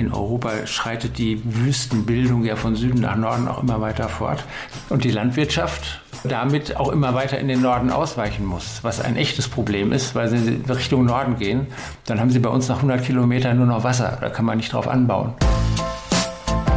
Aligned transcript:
In 0.00 0.14
Europa 0.14 0.66
schreitet 0.66 1.18
die 1.18 1.42
Wüstenbildung 1.44 2.42
ja 2.46 2.56
von 2.56 2.74
Süden 2.74 3.02
nach 3.02 3.16
Norden 3.16 3.48
auch 3.48 3.62
immer 3.62 3.82
weiter 3.82 4.08
fort. 4.08 4.42
Und 4.88 5.04
die 5.04 5.10
Landwirtschaft 5.10 6.00
damit 6.24 6.78
auch 6.78 6.88
immer 6.88 7.12
weiter 7.12 7.38
in 7.38 7.48
den 7.48 7.60
Norden 7.60 7.90
ausweichen 7.90 8.46
muss, 8.46 8.78
was 8.80 9.02
ein 9.02 9.16
echtes 9.16 9.46
Problem 9.46 9.92
ist, 9.92 10.14
weil 10.14 10.30
sie 10.30 10.62
Richtung 10.66 11.04
Norden 11.04 11.36
gehen. 11.36 11.66
Dann 12.06 12.18
haben 12.18 12.30
sie 12.30 12.38
bei 12.38 12.48
uns 12.48 12.66
nach 12.68 12.76
100 12.76 13.04
Kilometern 13.04 13.58
nur 13.58 13.66
noch 13.66 13.84
Wasser. 13.84 14.16
Da 14.22 14.30
kann 14.30 14.46
man 14.46 14.56
nicht 14.56 14.72
drauf 14.72 14.88
anbauen. 14.88 15.34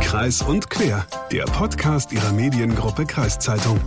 Kreis 0.02 0.42
und 0.42 0.70
Quer, 0.70 1.06
der 1.32 1.46
Podcast 1.46 2.12
ihrer 2.12 2.34
Mediengruppe 2.34 3.06
Kreiszeitung. 3.06 3.80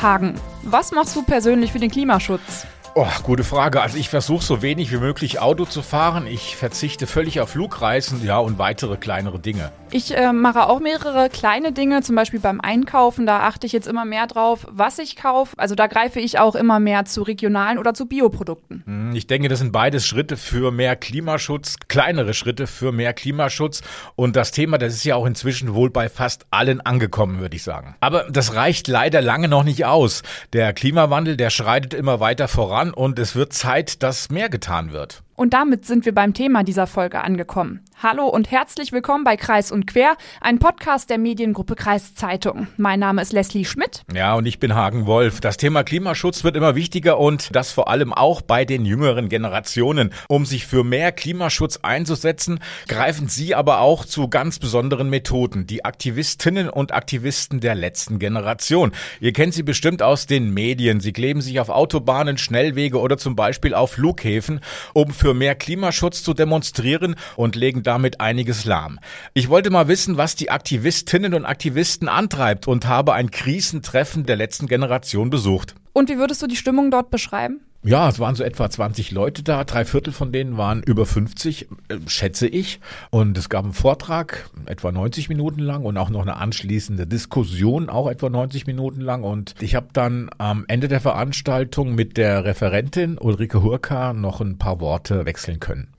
Hagen, 0.00 0.36
was 0.62 0.92
machst 0.92 1.16
du 1.16 1.24
persönlich 1.24 1.72
für 1.72 1.80
den 1.80 1.90
Klimaschutz? 1.90 2.64
Oh, 2.98 3.06
gute 3.24 3.44
Frage. 3.44 3.82
Also 3.82 3.98
ich 3.98 4.08
versuche 4.08 4.42
so 4.42 4.62
wenig 4.62 4.90
wie 4.90 4.96
möglich 4.96 5.38
Auto 5.38 5.66
zu 5.66 5.82
fahren. 5.82 6.26
Ich 6.26 6.56
verzichte 6.56 7.06
völlig 7.06 7.42
auf 7.42 7.50
Flugreisen, 7.50 8.24
ja, 8.24 8.38
und 8.38 8.56
weitere 8.56 8.96
kleinere 8.96 9.38
Dinge. 9.38 9.70
Ich 9.90 10.16
äh, 10.16 10.32
mache 10.32 10.68
auch 10.68 10.80
mehrere 10.80 11.28
kleine 11.28 11.72
Dinge, 11.72 12.00
zum 12.02 12.16
Beispiel 12.16 12.40
beim 12.40 12.60
Einkaufen. 12.60 13.26
Da 13.26 13.40
achte 13.40 13.66
ich 13.66 13.72
jetzt 13.72 13.86
immer 13.86 14.04
mehr 14.04 14.26
drauf, 14.26 14.66
was 14.70 14.98
ich 14.98 15.16
kaufe. 15.16 15.54
Also 15.58 15.74
da 15.74 15.86
greife 15.86 16.20
ich 16.20 16.38
auch 16.38 16.54
immer 16.54 16.80
mehr 16.80 17.04
zu 17.04 17.22
regionalen 17.22 17.78
oder 17.78 17.92
zu 17.92 18.06
Bioprodukten. 18.06 18.82
Hm, 18.86 19.14
ich 19.14 19.26
denke, 19.26 19.48
das 19.48 19.58
sind 19.58 19.72
beides 19.72 20.06
Schritte 20.06 20.36
für 20.36 20.70
mehr 20.70 20.96
Klimaschutz, 20.96 21.76
kleinere 21.88 22.32
Schritte 22.32 22.66
für 22.66 22.92
mehr 22.92 23.12
Klimaschutz. 23.12 23.82
Und 24.14 24.36
das 24.36 24.52
Thema, 24.52 24.78
das 24.78 24.94
ist 24.94 25.04
ja 25.04 25.16
auch 25.16 25.26
inzwischen 25.26 25.74
wohl 25.74 25.90
bei 25.90 26.08
fast 26.08 26.46
allen 26.50 26.80
angekommen, 26.80 27.40
würde 27.40 27.56
ich 27.56 27.62
sagen. 27.62 27.94
Aber 28.00 28.24
das 28.30 28.54
reicht 28.54 28.88
leider 28.88 29.20
lange 29.20 29.48
noch 29.48 29.64
nicht 29.64 29.84
aus. 29.84 30.22
Der 30.52 30.72
Klimawandel, 30.72 31.36
der 31.36 31.50
schreitet 31.50 31.92
immer 31.92 32.20
weiter 32.20 32.48
voran 32.48 32.86
an 32.86 32.94
und 32.94 33.18
es 33.18 33.34
wird 33.34 33.52
Zeit, 33.52 34.02
dass 34.02 34.30
mehr 34.30 34.48
getan 34.48 34.92
wird. 34.92 35.22
Und 35.36 35.52
damit 35.52 35.84
sind 35.84 36.06
wir 36.06 36.14
beim 36.14 36.32
Thema 36.32 36.64
dieser 36.64 36.86
Folge 36.86 37.22
angekommen. 37.22 37.80
Hallo 38.02 38.26
und 38.26 38.50
herzlich 38.50 38.92
willkommen 38.92 39.24
bei 39.24 39.36
Kreis 39.36 39.72
und 39.72 39.86
Quer, 39.86 40.16
ein 40.40 40.58
Podcast 40.58 41.08
der 41.08 41.16
Mediengruppe 41.16 41.74
Kreiszeitung. 41.74 42.68
Mein 42.76 43.00
Name 43.00 43.22
ist 43.22 43.32
Leslie 43.32 43.64
Schmidt. 43.64 44.02
Ja, 44.14 44.34
und 44.34 44.46
ich 44.46 44.58
bin 44.58 44.74
Hagen 44.74 45.06
Wolf. 45.06 45.40
Das 45.40 45.56
Thema 45.56 45.82
Klimaschutz 45.82 46.44
wird 46.44 46.56
immer 46.56 46.74
wichtiger 46.74 47.18
und 47.18 47.54
das 47.54 47.72
vor 47.72 47.88
allem 47.88 48.12
auch 48.12 48.42
bei 48.42 48.64
den 48.66 48.84
jüngeren 48.84 49.30
Generationen. 49.30 50.10
Um 50.28 50.44
sich 50.44 50.66
für 50.66 50.84
mehr 50.84 51.12
Klimaschutz 51.12 51.78
einzusetzen, 51.82 52.60
greifen 52.86 53.28
sie 53.28 53.54
aber 53.54 53.80
auch 53.80 54.04
zu 54.04 54.28
ganz 54.28 54.58
besonderen 54.58 55.08
Methoden. 55.08 55.66
Die 55.66 55.84
Aktivistinnen 55.84 56.68
und 56.68 56.92
Aktivisten 56.92 57.60
der 57.60 57.74
letzten 57.74 58.18
Generation. 58.18 58.92
Ihr 59.20 59.32
kennt 59.32 59.54
sie 59.54 59.62
bestimmt 59.62 60.02
aus 60.02 60.26
den 60.26 60.52
Medien. 60.52 61.00
Sie 61.00 61.14
kleben 61.14 61.40
sich 61.40 61.60
auf 61.60 61.70
Autobahnen, 61.70 62.36
Schnellwege 62.36 63.00
oder 63.00 63.16
zum 63.16 63.36
Beispiel 63.36 63.74
auf 63.74 63.92
Flughäfen, 63.92 64.60
um 64.92 65.12
für 65.12 65.25
für 65.26 65.34
mehr 65.34 65.56
Klimaschutz 65.56 66.22
zu 66.22 66.34
demonstrieren 66.34 67.16
und 67.34 67.56
legen 67.56 67.82
damit 67.82 68.20
einiges 68.20 68.64
lahm. 68.64 69.00
Ich 69.34 69.48
wollte 69.48 69.70
mal 69.70 69.88
wissen, 69.88 70.16
was 70.16 70.36
die 70.36 70.52
Aktivistinnen 70.52 71.34
und 71.34 71.44
Aktivisten 71.44 72.06
antreibt 72.06 72.68
und 72.68 72.86
habe 72.86 73.12
ein 73.12 73.32
Krisentreffen 73.32 74.24
der 74.24 74.36
letzten 74.36 74.68
Generation 74.68 75.28
besucht. 75.28 75.74
Und 75.94 76.10
wie 76.10 76.18
würdest 76.18 76.42
du 76.42 76.46
die 76.46 76.54
Stimmung 76.54 76.92
dort 76.92 77.10
beschreiben? 77.10 77.65
Ja, 77.86 78.08
es 78.08 78.18
waren 78.18 78.34
so 78.34 78.42
etwa 78.42 78.68
20 78.68 79.12
Leute 79.12 79.44
da. 79.44 79.62
Drei 79.62 79.84
Viertel 79.84 80.12
von 80.12 80.32
denen 80.32 80.56
waren 80.56 80.82
über 80.82 81.06
50, 81.06 81.68
äh, 81.86 81.98
schätze 82.08 82.48
ich. 82.48 82.80
Und 83.10 83.38
es 83.38 83.48
gab 83.48 83.62
einen 83.62 83.74
Vortrag, 83.74 84.50
etwa 84.66 84.90
90 84.90 85.28
Minuten 85.28 85.60
lang 85.60 85.84
und 85.84 85.96
auch 85.96 86.10
noch 86.10 86.22
eine 86.22 86.36
anschließende 86.38 87.06
Diskussion, 87.06 87.88
auch 87.88 88.10
etwa 88.10 88.28
90 88.28 88.66
Minuten 88.66 89.02
lang. 89.02 89.22
Und 89.22 89.54
ich 89.60 89.76
habe 89.76 89.86
dann 89.92 90.30
am 90.36 90.64
Ende 90.66 90.88
der 90.88 91.00
Veranstaltung 91.00 91.94
mit 91.94 92.16
der 92.16 92.44
Referentin 92.44 93.18
Ulrike 93.18 93.62
Hurka 93.62 94.12
noch 94.12 94.40
ein 94.40 94.58
paar 94.58 94.80
Worte 94.80 95.24
wechseln 95.24 95.60
können. 95.60 95.94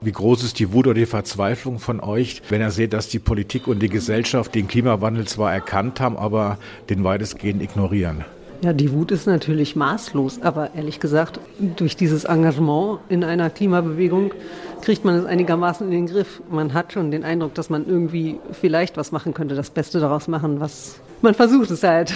Wie 0.00 0.12
groß 0.12 0.42
ist 0.42 0.58
die 0.58 0.72
Wut 0.72 0.86
oder 0.86 0.94
die 0.94 1.04
Verzweiflung 1.04 1.80
von 1.80 2.00
euch, 2.00 2.40
wenn 2.48 2.62
ihr 2.62 2.70
seht, 2.70 2.94
dass 2.94 3.10
die 3.10 3.18
Politik 3.18 3.66
und 3.66 3.80
die 3.80 3.90
Gesellschaft 3.90 4.54
den 4.54 4.68
Klimawandel 4.68 5.26
zwar 5.26 5.52
erkannt 5.52 6.00
haben, 6.00 6.16
aber 6.16 6.58
den 6.88 7.04
weitestgehend 7.04 7.60
ignorieren? 7.60 8.24
Ja, 8.62 8.72
die 8.72 8.92
Wut 8.92 9.10
ist 9.10 9.26
natürlich 9.26 9.76
maßlos, 9.76 10.40
aber 10.42 10.70
ehrlich 10.74 10.98
gesagt, 10.98 11.40
durch 11.58 11.96
dieses 11.96 12.24
Engagement 12.24 13.00
in 13.08 13.22
einer 13.22 13.50
Klimabewegung 13.50 14.32
kriegt 14.80 15.04
man 15.04 15.14
es 15.16 15.24
einigermaßen 15.26 15.86
in 15.86 15.92
den 15.92 16.06
Griff. 16.06 16.40
Man 16.50 16.72
hat 16.72 16.92
schon 16.92 17.10
den 17.10 17.22
Eindruck, 17.22 17.54
dass 17.54 17.70
man 17.70 17.86
irgendwie 17.86 18.40
vielleicht 18.52 18.96
was 18.96 19.12
machen 19.12 19.34
könnte, 19.34 19.54
das 19.54 19.70
Beste 19.70 20.00
daraus 20.00 20.26
machen, 20.26 20.60
was 20.60 21.00
man 21.22 21.34
versucht 21.34 21.70
es 21.70 21.82
halt. 21.82 22.14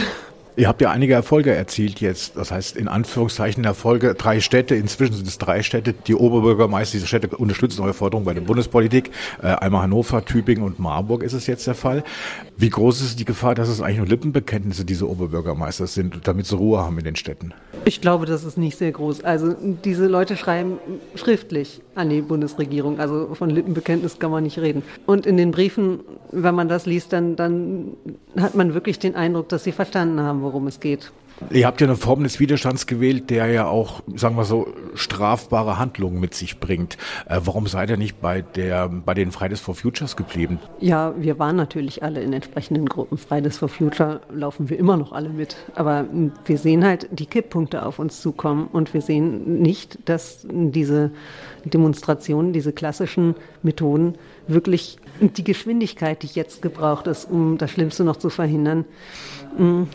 Ihr 0.61 0.69
habt 0.69 0.83
ja 0.83 0.91
einige 0.91 1.15
Erfolge 1.15 1.55
erzielt 1.55 2.03
jetzt. 2.03 2.37
Das 2.37 2.51
heißt, 2.51 2.77
in 2.77 2.87
Anführungszeichen 2.87 3.65
Erfolge. 3.65 4.15
Drei 4.15 4.41
Städte, 4.41 4.75
inzwischen 4.75 5.15
sind 5.15 5.27
es 5.27 5.39
drei 5.39 5.63
Städte. 5.63 5.95
Die 5.95 6.15
Oberbürgermeister 6.15 6.99
dieser 6.99 7.07
Städte 7.07 7.35
unterstützen 7.35 7.81
eure 7.81 7.95
Forderungen 7.95 8.27
bei 8.27 8.35
der 8.35 8.43
Bundespolitik. 8.43 9.11
Äh, 9.43 9.47
einmal 9.47 9.85
Hannover, 9.85 10.23
Tübingen 10.23 10.63
und 10.63 10.79
Marburg 10.79 11.23
ist 11.23 11.33
es 11.33 11.47
jetzt 11.47 11.67
der 11.67 11.75
Fall. 11.75 12.05
Wie 12.59 12.69
groß 12.69 13.01
ist 13.01 13.19
die 13.19 13.25
Gefahr, 13.25 13.55
dass 13.55 13.71
es 13.71 13.81
eigentlich 13.81 13.97
nur 13.97 14.09
Lippenbekenntnisse 14.09 14.85
diese 14.85 15.09
Oberbürgermeister 15.09 15.87
sind, 15.87 16.29
damit 16.29 16.45
sie 16.45 16.57
Ruhe 16.57 16.81
haben 16.81 16.99
in 16.99 17.05
den 17.05 17.17
Städten? 17.17 17.55
Ich 17.87 18.03
glaube, 18.03 18.27
das 18.27 18.45
ist 18.45 18.59
nicht 18.59 18.77
sehr 18.77 18.93
groß. 18.93 19.25
Also 19.25 19.55
diese 19.55 20.09
Leute 20.09 20.37
schreiben 20.37 20.77
schriftlich 21.15 21.81
an 21.95 22.11
die 22.11 22.21
Bundesregierung. 22.21 23.01
Also 23.01 23.35
von 23.35 23.49
Lippenbekenntnis 23.49 24.19
kann 24.19 24.31
man 24.31 24.43
nicht 24.43 24.59
reden. 24.59 24.83
Und 25.07 25.25
in 25.25 25.39
den 25.39 25.53
Briefen, 25.53 26.01
wenn 26.33 26.55
man 26.55 26.69
das 26.69 26.85
liest, 26.85 27.15
dann, 27.15 27.35
dann 27.37 27.97
hat 28.37 28.55
man 28.55 28.75
wirklich 28.75 28.99
den 28.99 29.17
Eindruck, 29.17 29.49
dass 29.49 29.65
sie 29.65 29.73
verstanden 29.73 30.21
haben, 30.21 30.43
worum 30.51 30.67
es 30.67 30.81
geht. 30.81 31.13
Ihr 31.51 31.67
habt 31.67 31.81
ja 31.81 31.87
eine 31.87 31.97
Form 31.97 32.23
des 32.23 32.39
Widerstands 32.39 32.87
gewählt, 32.87 33.31
der 33.31 33.47
ja 33.47 33.67
auch, 33.67 34.03
sagen 34.15 34.37
wir 34.37 34.45
so, 34.45 34.69
strafbare 34.95 35.79
Handlungen 35.79 36.21
mit 36.21 36.35
sich 36.35 36.61
bringt. 36.61 36.99
Äh, 37.27 37.41
warum 37.45 37.67
seid 37.67 37.89
ihr 37.91 37.97
nicht 37.97 38.21
bei 38.21 38.43
der, 38.43 38.89
bei 38.89 39.15
den 39.15 39.33
Fridays 39.33 39.61
for 39.61 39.75
Futures 39.75 40.17
geblieben? 40.17 40.59
Ja, 40.81 41.15
wir 41.17 41.39
waren 41.39 41.57
natürlich 41.57 42.03
alle 42.03 42.21
in 42.21 42.33
entsprechenden 42.33 42.87
Gruppen. 42.87 43.17
Fridays 43.17 43.57
for 43.57 43.69
Future 43.69 44.21
laufen 44.31 44.69
wir 44.69 44.79
immer 44.79 44.97
noch 44.97 45.13
alle 45.13 45.31
mit. 45.31 45.57
Aber 45.75 46.07
wir 46.45 46.59
sehen 46.59 46.85
halt 46.85 47.09
die 47.11 47.27
Kipppunkte 47.27 47.87
auf 47.87 47.99
uns 47.99 48.21
zukommen 48.21 48.69
und 48.71 48.93
wir 48.93 49.01
sehen 49.01 49.63
nicht, 49.63 49.99
dass 50.09 50.47
diese 50.51 51.11
Demonstrationen, 51.65 52.53
diese 52.53 52.73
klassischen 52.73 53.35
Methoden 53.63 54.15
wirklich 54.47 54.99
die 55.21 55.45
Geschwindigkeit, 55.45 56.23
die 56.23 56.29
jetzt 56.29 56.61
gebraucht 56.61 57.07
ist, 57.07 57.31
um 57.31 57.57
das 57.57 57.71
Schlimmste 57.71 58.05
noch 58.05 58.17
zu 58.17 58.31
verhindern, 58.31 58.85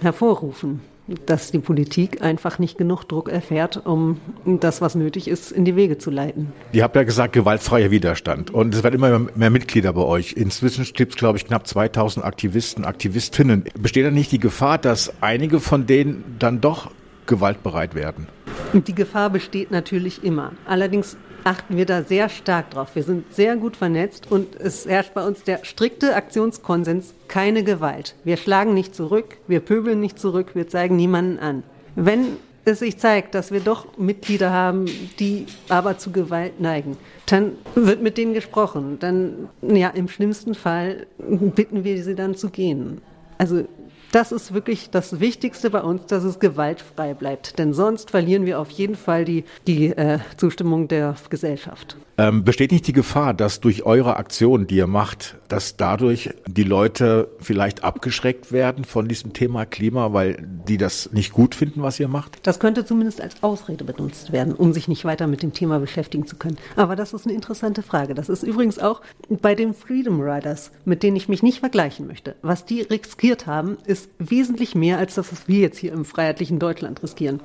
hervorrufen 0.01 0.81
dass 1.25 1.51
die 1.51 1.59
Politik 1.59 2.21
einfach 2.21 2.59
nicht 2.59 2.77
genug 2.77 3.03
Druck 3.03 3.29
erfährt, 3.29 3.85
um 3.85 4.19
das, 4.45 4.81
was 4.81 4.95
nötig 4.95 5.27
ist, 5.27 5.51
in 5.51 5.65
die 5.65 5.75
Wege 5.75 5.97
zu 5.97 6.09
leiten. 6.09 6.51
Ihr 6.71 6.83
habt 6.83 6.95
ja 6.95 7.03
gesagt, 7.03 7.33
gewaltfreier 7.33 7.91
Widerstand. 7.91 8.51
Und 8.51 8.73
es 8.73 8.83
werden 8.83 8.95
immer 8.95 9.19
mehr 9.35 9.49
Mitglieder 9.49 9.93
bei 9.93 10.01
euch. 10.01 10.33
Inzwischen 10.33 10.83
gibt 10.93 11.13
es, 11.13 11.17
glaube 11.17 11.37
ich, 11.37 11.45
knapp 11.45 11.67
2000 11.67 12.25
Aktivisten, 12.25 12.85
Aktivistinnen. 12.85 13.65
Besteht 13.79 14.05
da 14.05 14.11
nicht 14.11 14.31
die 14.31 14.39
Gefahr, 14.39 14.77
dass 14.77 15.13
einige 15.21 15.59
von 15.59 15.85
denen 15.85 16.35
dann 16.39 16.61
doch 16.61 16.89
gewaltbereit 17.27 17.95
werden? 17.95 18.27
Die 18.73 18.95
Gefahr 18.95 19.29
besteht 19.29 19.71
natürlich 19.71 20.23
immer. 20.23 20.51
Allerdings 20.65 21.17
achten 21.45 21.77
wir 21.77 21.85
da 21.85 22.03
sehr 22.03 22.27
stark 22.27 22.71
drauf. 22.71 22.95
Wir 22.95 23.03
sind 23.03 23.33
sehr 23.33 23.55
gut 23.55 23.77
vernetzt 23.77 24.29
und 24.31 24.59
es 24.59 24.85
herrscht 24.85 25.13
bei 25.13 25.25
uns 25.25 25.43
der 25.43 25.63
strikte 25.63 26.15
Aktionskonsens, 26.15 27.13
keine 27.27 27.63
Gewalt. 27.63 28.15
Wir 28.23 28.35
schlagen 28.35 28.73
nicht 28.73 28.95
zurück, 28.95 29.37
wir 29.47 29.59
pöbeln 29.59 29.99
nicht 29.99 30.19
zurück, 30.19 30.55
wir 30.55 30.67
zeigen 30.67 30.95
niemanden 30.95 31.39
an. 31.39 31.63
Wenn 31.95 32.37
es 32.65 32.79
sich 32.79 32.97
zeigt, 32.97 33.35
dass 33.35 33.51
wir 33.51 33.59
doch 33.59 33.97
Mitglieder 33.97 34.51
haben, 34.51 34.85
die 35.19 35.45
aber 35.69 35.99
zu 35.99 36.11
Gewalt 36.11 36.59
neigen, 36.59 36.97
dann 37.27 37.51
wird 37.75 38.01
mit 38.01 38.17
denen 38.17 38.33
gesprochen. 38.33 38.97
Dann, 38.99 39.49
ja, 39.61 39.89
im 39.89 40.07
schlimmsten 40.07 40.55
Fall 40.55 41.05
bitten 41.19 41.83
wir 41.83 42.03
sie 42.03 42.15
dann 42.15 42.35
zu 42.35 42.49
gehen. 42.49 43.01
Also 43.37 43.65
das 44.11 44.31
ist 44.31 44.53
wirklich 44.53 44.89
das 44.89 45.19
Wichtigste 45.19 45.69
bei 45.69 45.81
uns, 45.81 46.05
dass 46.05 46.23
es 46.23 46.39
gewaltfrei 46.39 47.13
bleibt. 47.13 47.59
Denn 47.59 47.73
sonst 47.73 48.11
verlieren 48.11 48.45
wir 48.45 48.59
auf 48.59 48.69
jeden 48.71 48.95
Fall 48.95 49.25
die, 49.25 49.43
die 49.67 49.87
äh, 49.87 50.19
Zustimmung 50.37 50.87
der 50.87 51.15
Gesellschaft. 51.29 51.97
Ähm, 52.17 52.45
besteht 52.45 52.71
nicht 52.71 52.87
die 52.87 52.93
Gefahr, 52.93 53.33
dass 53.33 53.59
durch 53.59 53.83
eure 53.83 54.15
Aktion, 54.15 54.67
die 54.67 54.77
ihr 54.77 54.87
macht, 54.87 55.35
dass 55.49 55.75
dadurch 55.75 56.29
die 56.47 56.63
Leute 56.63 57.29
vielleicht 57.39 57.83
abgeschreckt 57.83 58.53
werden 58.53 58.85
von 58.85 59.09
diesem 59.09 59.33
Thema 59.33 59.65
Klima, 59.65 60.13
weil 60.13 60.37
die 60.67 60.77
das 60.77 61.11
nicht 61.11 61.33
gut 61.33 61.55
finden, 61.55 61.81
was 61.83 61.99
ihr 61.99 62.07
macht? 62.07 62.39
Das 62.43 62.59
könnte 62.59 62.85
zumindest 62.85 63.19
als 63.19 63.43
Ausrede 63.43 63.83
benutzt 63.83 64.31
werden, 64.31 64.53
um 64.53 64.71
sich 64.71 64.87
nicht 64.87 65.03
weiter 65.03 65.27
mit 65.27 65.43
dem 65.43 65.51
Thema 65.51 65.79
beschäftigen 65.79 66.25
zu 66.25 66.37
können. 66.37 66.57
Aber 66.77 66.95
das 66.95 67.13
ist 67.13 67.25
eine 67.25 67.35
interessante 67.35 67.83
Frage. 67.83 68.15
Das 68.15 68.29
ist 68.29 68.43
übrigens 68.43 68.79
auch 68.79 69.01
bei 69.27 69.53
den 69.53 69.73
Freedom 69.73 70.21
Riders, 70.21 70.71
mit 70.85 71.03
denen 71.03 71.17
ich 71.17 71.27
mich 71.27 71.43
nicht 71.43 71.59
vergleichen 71.59 72.07
möchte. 72.07 72.35
Was 72.41 72.63
die 72.63 72.81
riskiert 72.81 73.45
haben, 73.45 73.77
ist 73.85 74.09
wesentlich 74.19 74.73
mehr 74.73 74.99
als 74.99 75.15
das, 75.15 75.31
was 75.33 75.49
wir 75.49 75.59
jetzt 75.59 75.77
hier 75.77 75.91
im 75.91 76.05
freiheitlichen 76.05 76.59
Deutschland 76.59 77.03
riskieren. 77.03 77.41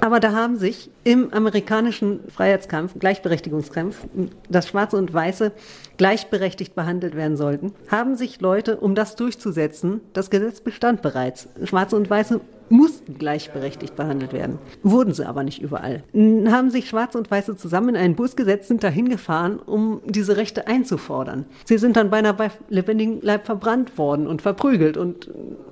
Aber 0.00 0.20
da 0.20 0.32
haben 0.32 0.56
sich 0.56 0.90
im 1.02 1.32
amerikanischen 1.32 2.20
Freiheitskampf, 2.28 2.98
Gleichberechtigungskampf, 2.98 4.06
dass 4.48 4.68
Schwarze 4.68 4.96
und 4.96 5.12
Weiße 5.12 5.52
gleichberechtigt 5.96 6.74
behandelt 6.74 7.16
werden 7.16 7.36
sollten, 7.36 7.72
haben 7.90 8.14
sich 8.14 8.40
Leute, 8.40 8.76
um 8.76 8.94
das 8.94 9.16
durchzusetzen, 9.16 10.00
das 10.12 10.30
Gesetz 10.30 10.60
bestand 10.60 11.02
bereits. 11.02 11.48
Schwarze 11.64 11.96
und 11.96 12.08
Weiße 12.08 12.40
mussten 12.68 13.18
gleichberechtigt 13.18 13.96
behandelt 13.96 14.32
werden. 14.32 14.58
Wurden 14.82 15.12
sie 15.12 15.26
aber 15.26 15.42
nicht 15.42 15.60
überall. 15.60 16.02
Haben 16.14 16.70
sich 16.70 16.88
Schwarze 16.88 17.18
und 17.18 17.30
Weiße 17.30 17.56
zusammen 17.56 17.90
in 17.90 17.96
einen 17.96 18.14
Bus 18.14 18.36
gesetzt, 18.36 18.68
sind 18.68 18.84
dahin 18.84 19.08
gefahren, 19.08 19.58
um 19.58 20.00
diese 20.04 20.36
Rechte 20.36 20.66
einzufordern. 20.66 21.46
Sie 21.64 21.78
sind 21.78 21.96
dann 21.96 22.10
beinahe 22.10 22.34
bei 22.34 22.50
lebendigem 22.68 23.20
Leib 23.22 23.46
verbrannt 23.46 23.98
worden 23.98 24.26
und 24.26 24.42
verprügelt 24.42 24.96
und 24.96 25.30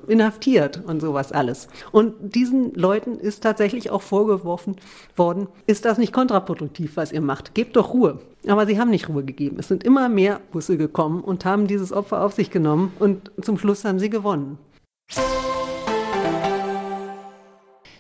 inhaftiert 0.09 0.83
und 0.87 1.01
sowas 1.01 1.33
alles. 1.33 1.69
Und 1.93 2.15
diesen 2.21 2.75
Leuten 2.75 3.19
ist 3.19 3.43
tatsächlich 3.43 3.91
auch 3.91 4.03
vorgeworfen 4.03 4.77
worden, 5.17 5.49
ist 5.67 5.85
das 5.85 5.99
nicht 5.99 6.13
kontraproduktiv, 6.13 6.97
was 6.97 7.13
ihr 7.13 7.21
macht? 7.21 7.55
Gebt 7.55 7.77
doch 7.77 7.93
Ruhe. 7.93 8.21
Aber 8.47 8.67
sie 8.67 8.79
haben 8.79 8.91
nicht 8.91 9.09
Ruhe 9.09 9.25
gegeben. 9.25 9.57
Es 9.59 9.69
sind 9.69 9.83
immer 9.83 10.09
mehr 10.09 10.41
Busse 10.53 10.77
gekommen 10.77 11.23
und 11.23 11.45
haben 11.45 11.67
dieses 11.67 11.93
Opfer 11.93 12.25
auf 12.25 12.33
sich 12.33 12.51
genommen 12.51 12.93
und 12.99 13.31
zum 13.43 13.59
Schluss 13.59 13.85
haben 13.85 13.99
sie 13.99 14.11
gewonnen. 14.11 14.59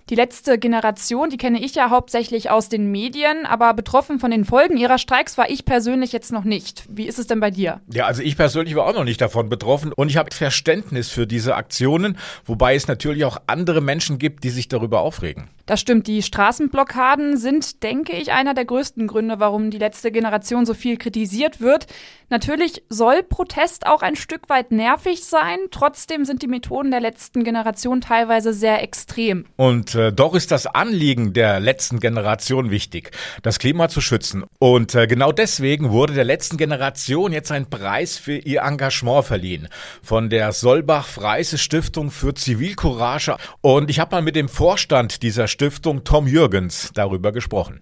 Die 0.08 0.14
letzte 0.14 0.56
Generation, 0.56 1.31
die 1.31 1.37
kenne 1.37 1.61
ich 1.61 1.75
ja 1.75 1.91
hauptsächlich 1.91 2.49
aus 2.49 2.69
den 2.69 2.93
Medien, 2.93 3.44
aber 3.44 3.75
betroffen 3.75 4.20
von 4.20 4.31
den 4.31 4.44
Folgen 4.44 4.76
ihrer 4.76 4.99
Streiks 4.99 5.37
war 5.37 5.50
ich 5.50 5.64
persönlich 5.64 6.12
jetzt 6.12 6.31
noch 6.31 6.44
nicht. 6.44 6.85
Wie 6.88 7.08
ist 7.08 7.19
es 7.19 7.26
denn 7.26 7.41
bei 7.41 7.50
dir? 7.50 7.81
Ja, 7.93 8.06
also 8.06 8.23
ich 8.23 8.37
persönlich 8.37 8.76
war 8.76 8.87
auch 8.87 8.94
noch 8.94 9.03
nicht 9.03 9.20
davon 9.20 9.49
betroffen 9.49 9.93
und 9.93 10.08
ich 10.08 10.17
habe 10.17 10.32
Verständnis 10.32 11.11
für 11.11 11.26
diese 11.26 11.56
Aktionen, 11.56 12.19
wobei 12.44 12.76
es 12.76 12.87
natürlich 12.87 13.25
auch 13.25 13.38
andere 13.49 13.81
Menschen 13.81 14.20
gibt, 14.20 14.44
die 14.44 14.50
sich 14.50 14.69
darüber 14.69 15.00
aufregen. 15.00 15.49
Das 15.67 15.81
stimmt, 15.81 16.06
die 16.06 16.23
Straßenblockaden 16.23 17.37
sind, 17.37 17.82
denke 17.82 18.12
ich, 18.12 18.31
einer 18.31 18.55
der 18.55 18.64
größten 18.64 19.09
Gründe, 19.09 19.41
warum 19.41 19.73
die 19.73 19.79
letzte 19.79 20.12
Generation 20.12 20.64
so 20.64 20.75
viel 20.75 20.99
kritisiert 20.99 21.61
wird. 21.61 21.88
Natürlich 22.29 22.85
soll 22.88 23.25
Protest 23.25 23.88
auch 23.88 24.02
ein 24.02 24.14
Stück 24.14 24.49
weit 24.49 24.70
nervig 24.70 25.25
sein, 25.25 25.59
trotzdem 25.73 26.25
sind 26.25 26.43
die 26.43 26.47
Methoden 26.47 26.93
der 26.93 27.00
letzten 27.00 27.43
Generation 27.43 28.00
teilweise 28.00 28.52
sehr 28.52 28.81
extrem. 28.85 29.47
Und 29.56 29.96
äh, 29.97 30.13
doch 30.13 30.35
ist 30.35 30.51
das 30.53 30.67
Anliegen 30.67 31.33
der 31.33 31.59
letzten 31.59 31.99
Generation 31.99 32.71
wichtig, 32.71 33.11
das 33.43 33.59
Klima 33.59 33.89
zu 33.89 34.01
schützen. 34.01 34.45
Und 34.59 34.95
äh, 34.95 35.07
genau 35.07 35.33
deswegen 35.33 35.91
wurde 35.91 36.15
der 36.15 36.25
letzten 36.25 36.57
Generation 36.57 37.33
jetzt 37.33 37.51
ein 37.51 37.69
Preis 37.69 38.19
für 38.19 38.37
ihr 38.37 38.63
Engagement 38.63 39.25
verliehen 39.25 39.69
von 40.03 40.31
der 40.31 40.53
Solbach-Freise 40.53 41.59
Stiftung 41.59 42.11
für 42.11 42.35
Zivilcourage. 42.35 43.37
Und 43.61 43.91
ich 43.91 43.99
habe 43.99 44.15
mal 44.15 44.23
mit 44.23 44.37
dem 44.37 44.49
Vorstand 44.49 45.23
dieser 45.23 45.49
Stiftung 45.49 46.05
Tom 46.05 46.27
Jürgens 46.27 46.91
darüber 46.95 47.33
gesprochen. 47.33 47.81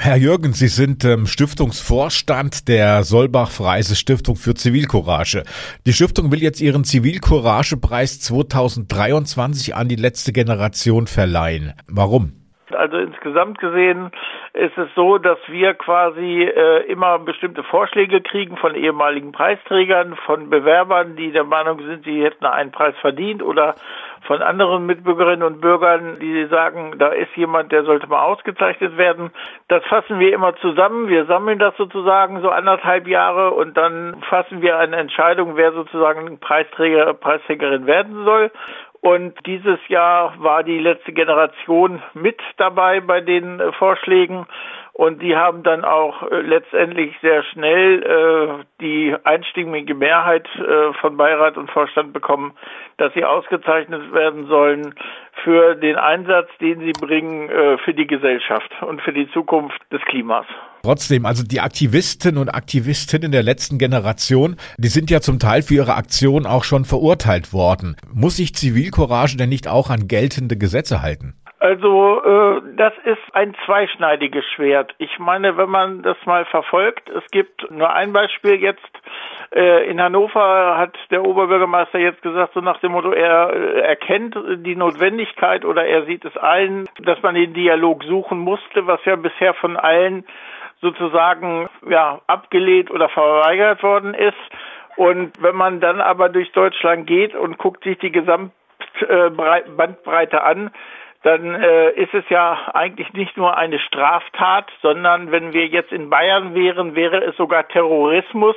Herr 0.00 0.16
Jürgens, 0.16 0.60
Sie 0.60 0.68
sind 0.68 1.04
ähm, 1.04 1.26
Stiftungsvorstand 1.26 2.68
der 2.68 3.02
Solbach-Freise 3.02 3.96
Stiftung 3.96 4.36
für 4.36 4.54
Zivilcourage. 4.54 5.42
Die 5.86 5.92
Stiftung 5.92 6.30
will 6.30 6.40
jetzt 6.40 6.60
ihren 6.60 6.84
Zivilcourage-Preis 6.84 8.20
2023 8.20 9.74
an 9.74 9.88
die 9.88 9.96
letzte 9.96 10.32
Generation 10.32 11.08
verleihen. 11.08 11.72
Warum? 11.88 12.32
Also 12.70 12.96
insgesamt 12.98 13.58
gesehen 13.58 14.10
ist 14.52 14.76
es 14.78 14.88
so, 14.94 15.18
dass 15.18 15.38
wir 15.48 15.74
quasi 15.74 16.42
äh, 16.42 16.84
immer 16.90 17.18
bestimmte 17.18 17.64
Vorschläge 17.64 18.20
kriegen 18.20 18.56
von 18.56 18.74
ehemaligen 18.74 19.32
Preisträgern, 19.32 20.16
von 20.26 20.48
Bewerbern, 20.48 21.16
die 21.16 21.32
der 21.32 21.44
Meinung 21.44 21.80
sind, 21.80 22.04
sie 22.04 22.22
hätten 22.22 22.46
einen 22.46 22.70
Preis 22.70 22.94
verdient 23.00 23.42
oder 23.42 23.74
von 24.26 24.42
anderen 24.42 24.86
Mitbürgerinnen 24.86 25.42
und 25.42 25.60
Bürgern, 25.60 26.18
die 26.20 26.46
sagen, 26.46 26.94
da 26.98 27.08
ist 27.08 27.34
jemand, 27.36 27.72
der 27.72 27.84
sollte 27.84 28.06
mal 28.06 28.22
ausgezeichnet 28.22 28.96
werden. 28.96 29.30
Das 29.68 29.84
fassen 29.86 30.18
wir 30.18 30.32
immer 30.32 30.56
zusammen. 30.56 31.08
Wir 31.08 31.26
sammeln 31.26 31.58
das 31.58 31.76
sozusagen 31.76 32.40
so 32.42 32.50
anderthalb 32.50 33.06
Jahre 33.06 33.50
und 33.50 33.76
dann 33.76 34.20
fassen 34.28 34.62
wir 34.62 34.78
eine 34.78 34.96
Entscheidung, 34.96 35.56
wer 35.56 35.72
sozusagen 35.72 36.38
Preisträger, 36.38 37.14
Preisträgerin 37.14 37.86
werden 37.86 38.24
soll. 38.24 38.50
Und 39.00 39.34
dieses 39.46 39.78
Jahr 39.88 40.34
war 40.38 40.64
die 40.64 40.78
letzte 40.78 41.12
Generation 41.12 42.02
mit 42.14 42.40
dabei 42.56 43.00
bei 43.00 43.20
den 43.20 43.62
Vorschlägen. 43.78 44.46
Und 44.98 45.22
die 45.22 45.36
haben 45.36 45.62
dann 45.62 45.84
auch 45.84 46.24
äh, 46.24 46.40
letztendlich 46.40 47.14
sehr 47.22 47.44
schnell 47.44 48.02
äh, 48.02 48.64
die 48.80 49.14
einstimmige 49.22 49.94
Mehrheit 49.94 50.48
äh, 50.56 50.92
von 51.00 51.16
Beirat 51.16 51.56
und 51.56 51.70
Vorstand 51.70 52.12
bekommen, 52.12 52.54
dass 52.96 53.14
sie 53.14 53.24
ausgezeichnet 53.24 54.12
werden 54.12 54.48
sollen 54.48 54.96
für 55.44 55.76
den 55.76 55.94
Einsatz, 55.94 56.48
den 56.60 56.80
sie 56.80 56.90
bringen 56.90 57.48
äh, 57.48 57.78
für 57.78 57.94
die 57.94 58.08
Gesellschaft 58.08 58.72
und 58.82 59.00
für 59.00 59.12
die 59.12 59.30
Zukunft 59.30 59.80
des 59.92 60.02
Klimas. 60.06 60.46
Trotzdem, 60.82 61.26
also 61.26 61.44
die 61.44 61.60
Aktivisten 61.60 62.36
und 62.36 62.48
Aktivistinnen 62.48 63.30
der 63.30 63.44
letzten 63.44 63.78
Generation, 63.78 64.56
die 64.78 64.88
sind 64.88 65.12
ja 65.12 65.20
zum 65.20 65.38
Teil 65.38 65.62
für 65.62 65.74
ihre 65.74 65.94
Aktion 65.94 66.44
auch 66.44 66.64
schon 66.64 66.84
verurteilt 66.84 67.52
worden. 67.52 67.94
Muss 68.12 68.38
sich 68.38 68.52
Zivilcourage 68.52 69.36
denn 69.36 69.48
nicht 69.48 69.68
auch 69.68 69.90
an 69.90 70.08
geltende 70.08 70.56
Gesetze 70.56 71.02
halten? 71.02 71.34
Also 71.60 72.22
äh, 72.22 72.62
das 72.76 72.92
ist 73.04 73.18
ein 73.32 73.56
zweischneidiges 73.66 74.44
Schwert. 74.54 74.94
Ich 74.98 75.18
meine, 75.18 75.56
wenn 75.56 75.70
man 75.70 76.02
das 76.02 76.16
mal 76.24 76.44
verfolgt, 76.44 77.10
es 77.10 77.28
gibt 77.32 77.68
nur 77.70 77.92
ein 77.92 78.12
Beispiel 78.12 78.62
jetzt. 78.62 78.86
Äh, 79.50 79.90
in 79.90 80.00
Hannover 80.00 80.78
hat 80.78 80.96
der 81.10 81.24
Oberbürgermeister 81.24 81.98
jetzt 81.98 82.22
gesagt, 82.22 82.54
so 82.54 82.60
nach 82.60 82.78
dem 82.78 82.92
Motto, 82.92 83.10
er 83.10 83.52
äh, 83.52 83.80
erkennt 83.80 84.38
die 84.58 84.76
Notwendigkeit 84.76 85.64
oder 85.64 85.84
er 85.84 86.04
sieht 86.04 86.24
es 86.24 86.36
allen, 86.36 86.88
dass 87.00 87.20
man 87.22 87.34
den 87.34 87.54
Dialog 87.54 88.04
suchen 88.04 88.38
musste, 88.38 88.86
was 88.86 89.04
ja 89.04 89.16
bisher 89.16 89.52
von 89.54 89.76
allen 89.76 90.24
sozusagen 90.80 91.68
ja 91.88 92.20
abgelehnt 92.28 92.92
oder 92.92 93.08
verweigert 93.08 93.82
worden 93.82 94.14
ist. 94.14 94.38
Und 94.94 95.32
wenn 95.42 95.56
man 95.56 95.80
dann 95.80 96.00
aber 96.00 96.28
durch 96.28 96.52
Deutschland 96.52 97.08
geht 97.08 97.34
und 97.34 97.58
guckt 97.58 97.82
sich 97.82 97.98
die 97.98 98.12
Gesamtbandbreite 98.12 100.44
an, 100.44 100.70
dann 101.28 101.54
äh, 101.54 101.90
ist 101.90 102.14
es 102.14 102.24
ja 102.30 102.70
eigentlich 102.72 103.12
nicht 103.12 103.36
nur 103.36 103.54
eine 103.54 103.78
Straftat, 103.78 104.70
sondern 104.80 105.30
wenn 105.30 105.52
wir 105.52 105.66
jetzt 105.66 105.92
in 105.92 106.08
Bayern 106.08 106.54
wären, 106.54 106.94
wäre 106.94 107.22
es 107.22 107.36
sogar 107.36 107.68
Terrorismus 107.68 108.56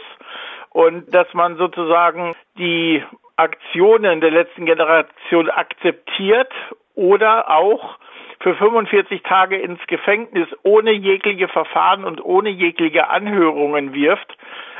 und 0.69 1.13
dass 1.13 1.27
man 1.33 1.57
sozusagen 1.57 2.33
die 2.57 3.03
Aktionen 3.35 4.21
der 4.21 4.31
letzten 4.31 4.65
Generation 4.65 5.49
akzeptiert 5.49 6.53
oder 6.95 7.51
auch 7.51 7.97
für 8.39 8.55
45 8.55 9.21
Tage 9.23 9.57
ins 9.57 9.85
Gefängnis 9.87 10.47
ohne 10.63 10.91
jegliche 10.93 11.49
Verfahren 11.49 12.05
und 12.05 12.23
ohne 12.23 12.49
jegliche 12.51 13.09
Anhörungen 13.09 13.93
wirft. 13.93 14.37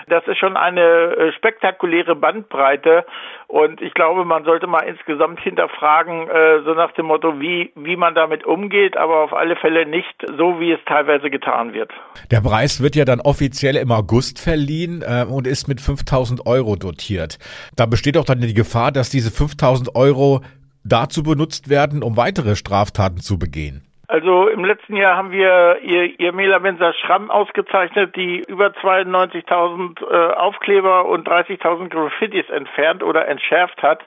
Das 0.08 0.26
ist 0.28 0.38
schon 0.38 0.58
eine 0.58 0.82
äh, 0.82 1.32
spektakuläre 1.34 2.16
Bandbreite 2.16 3.06
und 3.48 3.82
ich 3.82 3.94
glaube, 3.94 4.24
man 4.26 4.44
sollte 4.46 4.68
mal 4.68 4.84
insgesamt 4.84 5.40
hinterfragen, 5.42 6.30
äh, 6.30 6.62
so 6.64 6.74
nach 6.74 6.94
dem 6.94 7.08
Motto, 7.08 7.40
wie, 7.40 7.72
wie 7.76 7.96
man 7.96 8.16
damit 8.16 8.46
umgeht, 8.46 8.96
aber 8.96 9.24
auf 9.24 9.34
alle 9.34 9.56
Fälle 9.56 9.86
nicht 9.86 10.16
so, 10.38 10.60
wie 10.60 10.72
es 10.72 10.80
teilweise 10.86 11.30
getan 11.30 11.74
wird. 11.74 11.92
Der 12.32 12.42
Preis 12.42 12.82
wird 12.82 12.96
ja 12.96 13.06
dann 13.06 13.20
offiziell 13.20 13.76
im 13.76 13.92
August 13.92 14.40
verliehen 14.40 15.04
äh, 15.06 15.26
und 15.26 15.48
ist 15.48 15.68
mit 15.68 15.82
5000 15.82 16.46
Euro 16.46 16.76
dotiert. 16.76 17.40
Da 17.76 17.86
besteht 17.86 18.18
auch 18.18 18.26
dann 18.26 18.40
die 18.40 18.54
Gefahr, 18.54 18.92
dass 18.92 19.10
diese 19.10 19.32
5000 19.32 19.96
Euro 19.96 20.42
dazu 20.84 21.24
benutzt 21.24 21.70
werden, 21.70 22.04
um 22.04 22.18
weitere 22.18 22.56
Straftaten 22.56 23.18
zu 23.18 23.38
begehen. 23.38 23.84
Also 24.12 24.50
im 24.50 24.66
letzten 24.66 24.98
Jahr 24.98 25.16
haben 25.16 25.32
wir 25.32 25.80
ihr, 25.84 26.20
ihr 26.20 26.34
Mela 26.34 26.60
Benser 26.60 26.94
Schramm 26.94 27.32
ausgezeichnet, 27.32 28.14
die 28.18 28.44
über 28.46 28.68
92.000 28.68 30.02
äh, 30.02 30.34
Aufkleber 30.34 31.06
und 31.06 31.26
30.000 31.30 31.88
Graffitis 31.88 32.50
entfernt 32.50 33.04
oder 33.04 33.30
entschärft 33.30 33.82
hat. 33.82 34.02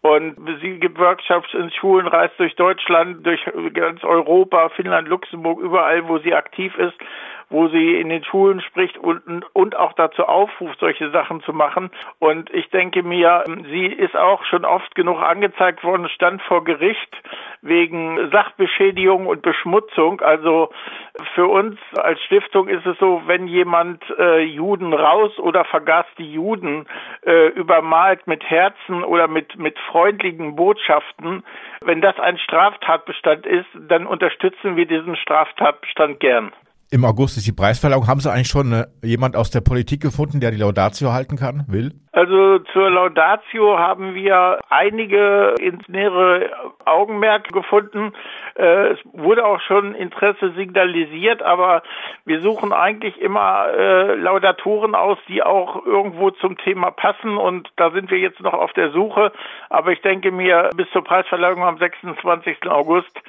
Und 0.00 0.38
sie 0.62 0.78
gibt 0.78 0.98
Workshops 0.98 1.52
in 1.52 1.70
Schulen, 1.72 2.06
reist 2.06 2.32
durch 2.38 2.56
Deutschland, 2.56 3.26
durch 3.26 3.44
ganz 3.74 4.02
Europa, 4.02 4.70
Finnland, 4.70 5.08
Luxemburg, 5.08 5.60
überall, 5.60 6.08
wo 6.08 6.16
sie 6.16 6.32
aktiv 6.32 6.74
ist 6.78 6.96
wo 7.50 7.68
sie 7.68 8.00
in 8.00 8.08
den 8.08 8.24
Schulen 8.24 8.60
spricht 8.60 8.96
und, 8.96 9.44
und 9.54 9.76
auch 9.76 9.92
dazu 9.94 10.24
aufruft, 10.24 10.78
solche 10.78 11.10
Sachen 11.10 11.42
zu 11.42 11.52
machen. 11.52 11.90
Und 12.20 12.48
ich 12.54 12.70
denke 12.70 13.02
mir, 13.02 13.44
sie 13.70 13.86
ist 13.86 14.16
auch 14.16 14.44
schon 14.44 14.64
oft 14.64 14.94
genug 14.94 15.20
angezeigt 15.20 15.82
worden, 15.82 16.08
stand 16.08 16.40
vor 16.42 16.64
Gericht 16.64 17.14
wegen 17.62 18.30
Sachbeschädigung 18.30 19.26
und 19.26 19.42
Beschmutzung. 19.42 20.20
Also 20.20 20.70
für 21.34 21.46
uns 21.46 21.78
als 21.96 22.20
Stiftung 22.22 22.68
ist 22.68 22.86
es 22.86 22.96
so, 22.98 23.22
wenn 23.26 23.48
jemand 23.48 24.02
äh, 24.18 24.42
Juden 24.42 24.94
raus 24.94 25.36
oder 25.38 25.64
vergaß 25.64 26.06
die 26.18 26.32
Juden 26.32 26.86
äh, 27.26 27.48
übermalt 27.48 28.26
mit 28.26 28.44
Herzen 28.44 29.02
oder 29.02 29.28
mit, 29.28 29.58
mit 29.58 29.78
freundlichen 29.90 30.56
Botschaften, 30.56 31.44
wenn 31.82 32.00
das 32.00 32.18
ein 32.20 32.38
Straftatbestand 32.38 33.44
ist, 33.44 33.68
dann 33.74 34.06
unterstützen 34.06 34.76
wir 34.76 34.86
diesen 34.86 35.16
Straftatbestand 35.16 36.20
gern. 36.20 36.52
Im 36.92 37.04
August 37.04 37.36
ist 37.36 37.46
die 37.46 37.52
Preisverleihung. 37.52 38.08
Haben 38.08 38.20
Sie 38.20 38.32
eigentlich 38.32 38.48
schon 38.48 38.72
äh, 38.72 38.86
jemand 39.04 39.36
aus 39.36 39.50
der 39.50 39.60
Politik 39.60 40.00
gefunden, 40.00 40.40
der 40.40 40.50
die 40.50 40.56
Laudatio 40.56 41.12
halten 41.12 41.36
kann, 41.36 41.64
will? 41.68 41.94
Also 42.12 42.58
zur 42.72 42.90
Laudatio 42.90 43.78
haben 43.78 44.16
wir 44.16 44.58
einige 44.68 45.54
ins 45.60 45.86
nähere 45.88 46.50
Augenmerk 46.84 47.52
gefunden. 47.52 48.12
Äh, 48.56 48.94
es 48.94 48.98
wurde 49.12 49.46
auch 49.46 49.60
schon 49.60 49.94
Interesse 49.94 50.52
signalisiert, 50.56 51.40
aber 51.40 51.84
wir 52.24 52.40
suchen 52.40 52.72
eigentlich 52.72 53.20
immer 53.20 53.68
äh, 53.68 54.14
Laudatoren 54.16 54.96
aus, 54.96 55.18
die 55.28 55.44
auch 55.44 55.86
irgendwo 55.86 56.30
zum 56.30 56.58
Thema 56.58 56.90
passen 56.90 57.36
und 57.36 57.68
da 57.76 57.92
sind 57.92 58.10
wir 58.10 58.18
jetzt 58.18 58.40
noch 58.40 58.54
auf 58.54 58.72
der 58.72 58.90
Suche. 58.90 59.30
Aber 59.68 59.92
ich 59.92 60.00
denke 60.02 60.32
mir, 60.32 60.70
bis 60.74 60.90
zur 60.90 61.04
Preisverleihung 61.04 61.62
am 61.62 61.78
26. 61.78 62.66
August 62.66 63.20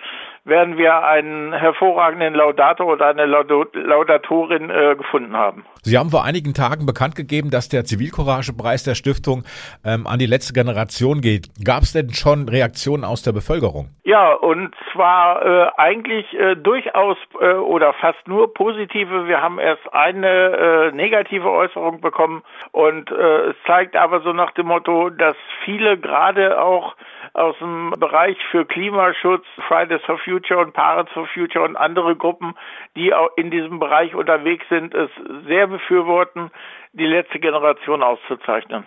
werden 0.44 0.78
wir 0.78 1.04
einen 1.04 1.54
hervorragenden 1.54 2.34
Laudator 2.34 2.88
oder 2.88 3.08
eine 3.08 3.26
Laudatorin 3.28 4.70
äh, 4.72 4.96
gefunden 4.96 5.38
haben. 5.38 5.66
Sie 5.84 5.98
haben 5.98 6.10
vor 6.10 6.24
einigen 6.24 6.54
Tagen 6.54 6.86
bekannt 6.86 7.16
gegeben, 7.16 7.52
dass 7.52 7.70
der 7.70 7.86
Zivilcouragepreis 7.86 8.71
der 8.80 8.96
Stiftung 8.96 9.44
ähm, 9.86 10.08
an 10.08 10.20
die 10.20 10.26
letzte 10.26 10.54
Generation 10.54 11.22
geht. 11.22 11.50
Gab 11.64 11.84
es 11.84 11.94
denn 11.94 12.14
schon 12.14 12.50
Reaktionen 12.50 13.04
aus 13.04 13.22
der 13.24 13.34
Bevölkerung? 13.34 13.90
Ja, 14.04 14.34
und 14.34 14.74
zwar 14.92 15.46
äh, 15.46 15.72
eigentlich 15.78 16.26
äh, 16.34 16.56
durchaus 16.56 17.18
äh, 17.40 17.54
oder 17.54 17.94
fast 17.94 18.28
nur 18.28 18.54
positive. 18.54 19.28
Wir 19.28 19.42
haben 19.42 19.60
erst 19.60 19.94
eine 19.94 20.28
äh, 20.28 20.92
negative 20.92 21.50
Äußerung 21.50 22.02
bekommen 22.02 22.44
und 22.72 23.12
äh, 23.12 23.50
es 23.52 23.56
zeigt 23.68 23.96
aber 23.96 24.22
so 24.22 24.34
nach 24.34 24.52
dem 24.52 24.68
Motto, 24.68 25.10
dass 25.10 25.36
viele 25.64 25.98
gerade 25.98 26.62
auch 26.62 26.96
aus 27.34 27.56
dem 27.60 27.92
Bereich 27.98 28.38
für 28.50 28.66
Klimaschutz, 28.66 29.46
Fridays 29.68 30.02
for 30.06 30.18
Future 30.18 30.60
und 30.60 30.74
Parents 30.74 31.12
for 31.14 31.28
Future 31.28 31.64
und 31.64 31.76
andere 31.78 32.16
Gruppen, 32.16 32.56
die 32.96 33.14
auch 33.14 33.30
in 33.38 33.52
diesem 33.52 33.80
Bereich 33.80 34.16
unterwegs 34.16 34.66
sind, 34.70 34.94
es 34.94 35.10
sehr 35.48 35.68
befürworten, 35.68 36.52
die 36.94 37.06
letzte 37.06 37.40
Generation 37.40 38.04
auszuzeichnen. 38.04 38.86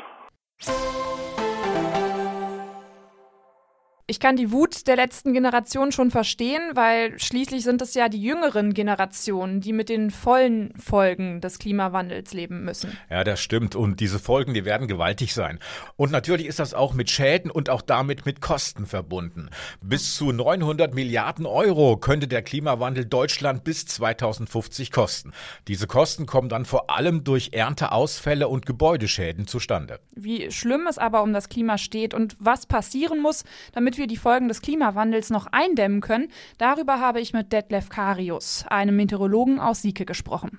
Ich 4.06 4.20
kann 4.20 4.36
die 4.36 4.52
Wut 4.52 4.86
der 4.86 4.96
letzten 4.96 5.32
Generation 5.32 5.90
schon 5.90 6.10
verstehen, 6.10 6.60
weil 6.74 7.18
schließlich 7.18 7.64
sind 7.64 7.80
es 7.80 7.94
ja 7.94 8.10
die 8.10 8.20
jüngeren 8.20 8.74
Generationen, 8.74 9.62
die 9.62 9.72
mit 9.72 9.88
den 9.88 10.10
vollen 10.10 10.74
Folgen 10.76 11.40
des 11.40 11.58
Klimawandels 11.58 12.34
leben 12.34 12.66
müssen. 12.66 12.98
Ja, 13.08 13.24
das 13.24 13.40
stimmt. 13.40 13.74
Und 13.74 14.00
diese 14.00 14.18
Folgen, 14.18 14.52
die 14.52 14.66
werden 14.66 14.88
gewaltig 14.88 15.32
sein. 15.32 15.58
Und 15.96 16.12
natürlich 16.12 16.48
ist 16.48 16.58
das 16.58 16.74
auch 16.74 16.92
mit 16.92 17.08
Schäden 17.08 17.50
und 17.50 17.70
auch 17.70 17.80
damit 17.80 18.26
mit 18.26 18.42
Kosten 18.42 18.84
verbunden. 18.84 19.48
Bis 19.80 20.14
zu 20.16 20.32
900 20.32 20.94
Milliarden 20.94 21.46
Euro 21.46 21.96
könnte 21.96 22.28
der 22.28 22.42
Klimawandel 22.42 23.06
Deutschland 23.06 23.64
bis 23.64 23.86
2050 23.86 24.92
kosten. 24.92 25.32
Diese 25.66 25.86
Kosten 25.86 26.26
kommen 26.26 26.50
dann 26.50 26.66
vor 26.66 26.90
allem 26.90 27.24
durch 27.24 27.54
Ernteausfälle 27.54 28.48
und 28.48 28.66
Gebäudeschäden 28.66 29.46
zustande. 29.46 29.98
Wie 30.14 30.50
schlimm 30.50 30.86
es 30.90 30.98
aber 30.98 31.22
um 31.22 31.32
das 31.32 31.48
Klima 31.48 31.78
steht 31.78 32.12
und 32.12 32.36
was 32.38 32.66
passieren 32.66 33.22
muss, 33.22 33.44
damit 33.72 33.93
damit 33.94 33.98
wir 33.98 34.06
die 34.08 34.16
Folgen 34.16 34.48
des 34.48 34.60
Klimawandels 34.60 35.30
noch 35.30 35.46
eindämmen 35.52 36.00
können, 36.00 36.28
darüber 36.58 36.98
habe 36.98 37.20
ich 37.20 37.32
mit 37.32 37.52
Detlef 37.52 37.90
Karius, 37.90 38.64
einem 38.68 38.96
Meteorologen 38.96 39.60
aus 39.60 39.82
Sieke, 39.82 40.04
gesprochen. 40.04 40.58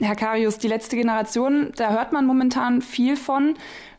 Herr 0.00 0.16
Karius, 0.16 0.58
die 0.58 0.66
letzte 0.66 0.96
Generation, 0.96 1.70
da 1.76 1.92
hört 1.92 2.12
man 2.12 2.26
momentan 2.26 2.82
viel 2.82 3.16
von. 3.16 3.54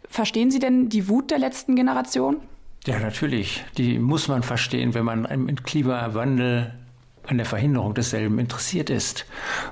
Verstehen 0.10 0.52
Sie 0.52 0.60
denn 0.60 0.90
die 0.90 1.08
Wut 1.08 1.32
der 1.32 1.40
letzten 1.40 1.76
Generation? 1.76 2.42
Ja, 2.86 3.00
natürlich. 3.00 3.64
Die 3.78 3.98
muss 3.98 4.28
man 4.28 4.44
verstehen, 4.44 4.94
wenn 4.94 5.06
man 5.06 5.24
im 5.24 5.56
Klimawandel 5.64 6.74
an 7.24 7.38
der 7.38 7.46
Verhinderung 7.46 7.94
desselben 7.94 8.38
interessiert 8.38 8.90
ist, 8.90 9.26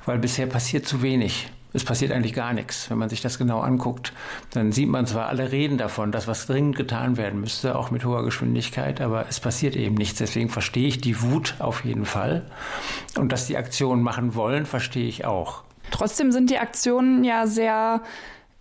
weil 0.05 0.19
bisher 0.19 0.47
passiert 0.47 0.87
zu 0.87 1.01
wenig 1.01 1.49
es 1.73 1.83
passiert 1.83 2.11
eigentlich 2.11 2.33
gar 2.33 2.53
nichts. 2.53 2.89
Wenn 2.89 2.99
man 2.99 3.09
sich 3.09 3.21
das 3.21 3.37
genau 3.37 3.59
anguckt, 3.59 4.13
dann 4.51 4.71
sieht 4.71 4.89
man 4.89 5.05
zwar 5.05 5.27
alle 5.27 5.51
reden 5.51 5.77
davon, 5.77 6.11
dass 6.11 6.27
was 6.27 6.45
dringend 6.45 6.75
getan 6.75 7.17
werden 7.17 7.39
müsste, 7.39 7.75
auch 7.75 7.91
mit 7.91 8.05
hoher 8.05 8.23
Geschwindigkeit, 8.23 9.01
aber 9.01 9.25
es 9.27 9.39
passiert 9.39 9.75
eben 9.75 9.95
nichts. 9.95 10.19
Deswegen 10.19 10.49
verstehe 10.49 10.87
ich 10.87 11.01
die 11.01 11.21
Wut 11.21 11.55
auf 11.59 11.83
jeden 11.83 12.05
Fall. 12.05 12.45
Und 13.17 13.31
dass 13.31 13.47
die 13.47 13.57
Aktionen 13.57 14.03
machen 14.03 14.35
wollen, 14.35 14.65
verstehe 14.65 15.07
ich 15.07 15.25
auch. 15.25 15.63
Trotzdem 15.91 16.31
sind 16.31 16.49
die 16.49 16.59
Aktionen 16.59 17.23
ja 17.23 17.47
sehr 17.47 18.01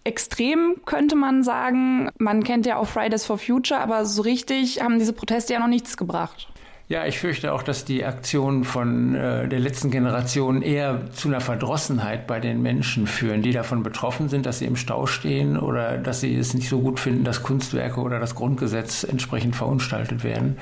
extrem, 0.04 0.76
könnte 0.84 1.14
man 1.14 1.42
sagen. 1.42 2.10
Man 2.18 2.42
kennt 2.42 2.66
ja 2.66 2.76
auch 2.76 2.88
Fridays 2.88 3.24
for 3.24 3.38
Future, 3.38 3.80
aber 3.80 4.04
so 4.04 4.22
richtig 4.22 4.82
haben 4.82 4.98
diese 4.98 5.12
Proteste 5.12 5.52
ja 5.52 5.60
noch 5.60 5.68
nichts 5.68 5.96
gebracht. 5.96 6.51
Ja, 6.92 7.06
ich 7.06 7.20
fürchte 7.20 7.54
auch, 7.54 7.62
dass 7.62 7.86
die 7.86 8.04
Aktionen 8.04 8.64
von 8.64 9.14
äh, 9.14 9.48
der 9.48 9.60
letzten 9.60 9.90
Generation 9.90 10.60
eher 10.60 11.10
zu 11.12 11.28
einer 11.28 11.40
Verdrossenheit 11.40 12.26
bei 12.26 12.38
den 12.38 12.60
Menschen 12.60 13.06
führen, 13.06 13.40
die 13.40 13.52
davon 13.52 13.82
betroffen 13.82 14.28
sind, 14.28 14.44
dass 14.44 14.58
sie 14.58 14.66
im 14.66 14.76
Stau 14.76 15.06
stehen 15.06 15.58
oder 15.58 15.96
dass 15.96 16.20
sie 16.20 16.36
es 16.36 16.52
nicht 16.52 16.68
so 16.68 16.80
gut 16.80 17.00
finden, 17.00 17.24
dass 17.24 17.42
Kunstwerke 17.42 17.98
oder 17.98 18.20
das 18.20 18.34
Grundgesetz 18.34 19.04
entsprechend 19.04 19.56
verunstaltet 19.56 20.22
werden. 20.22 20.58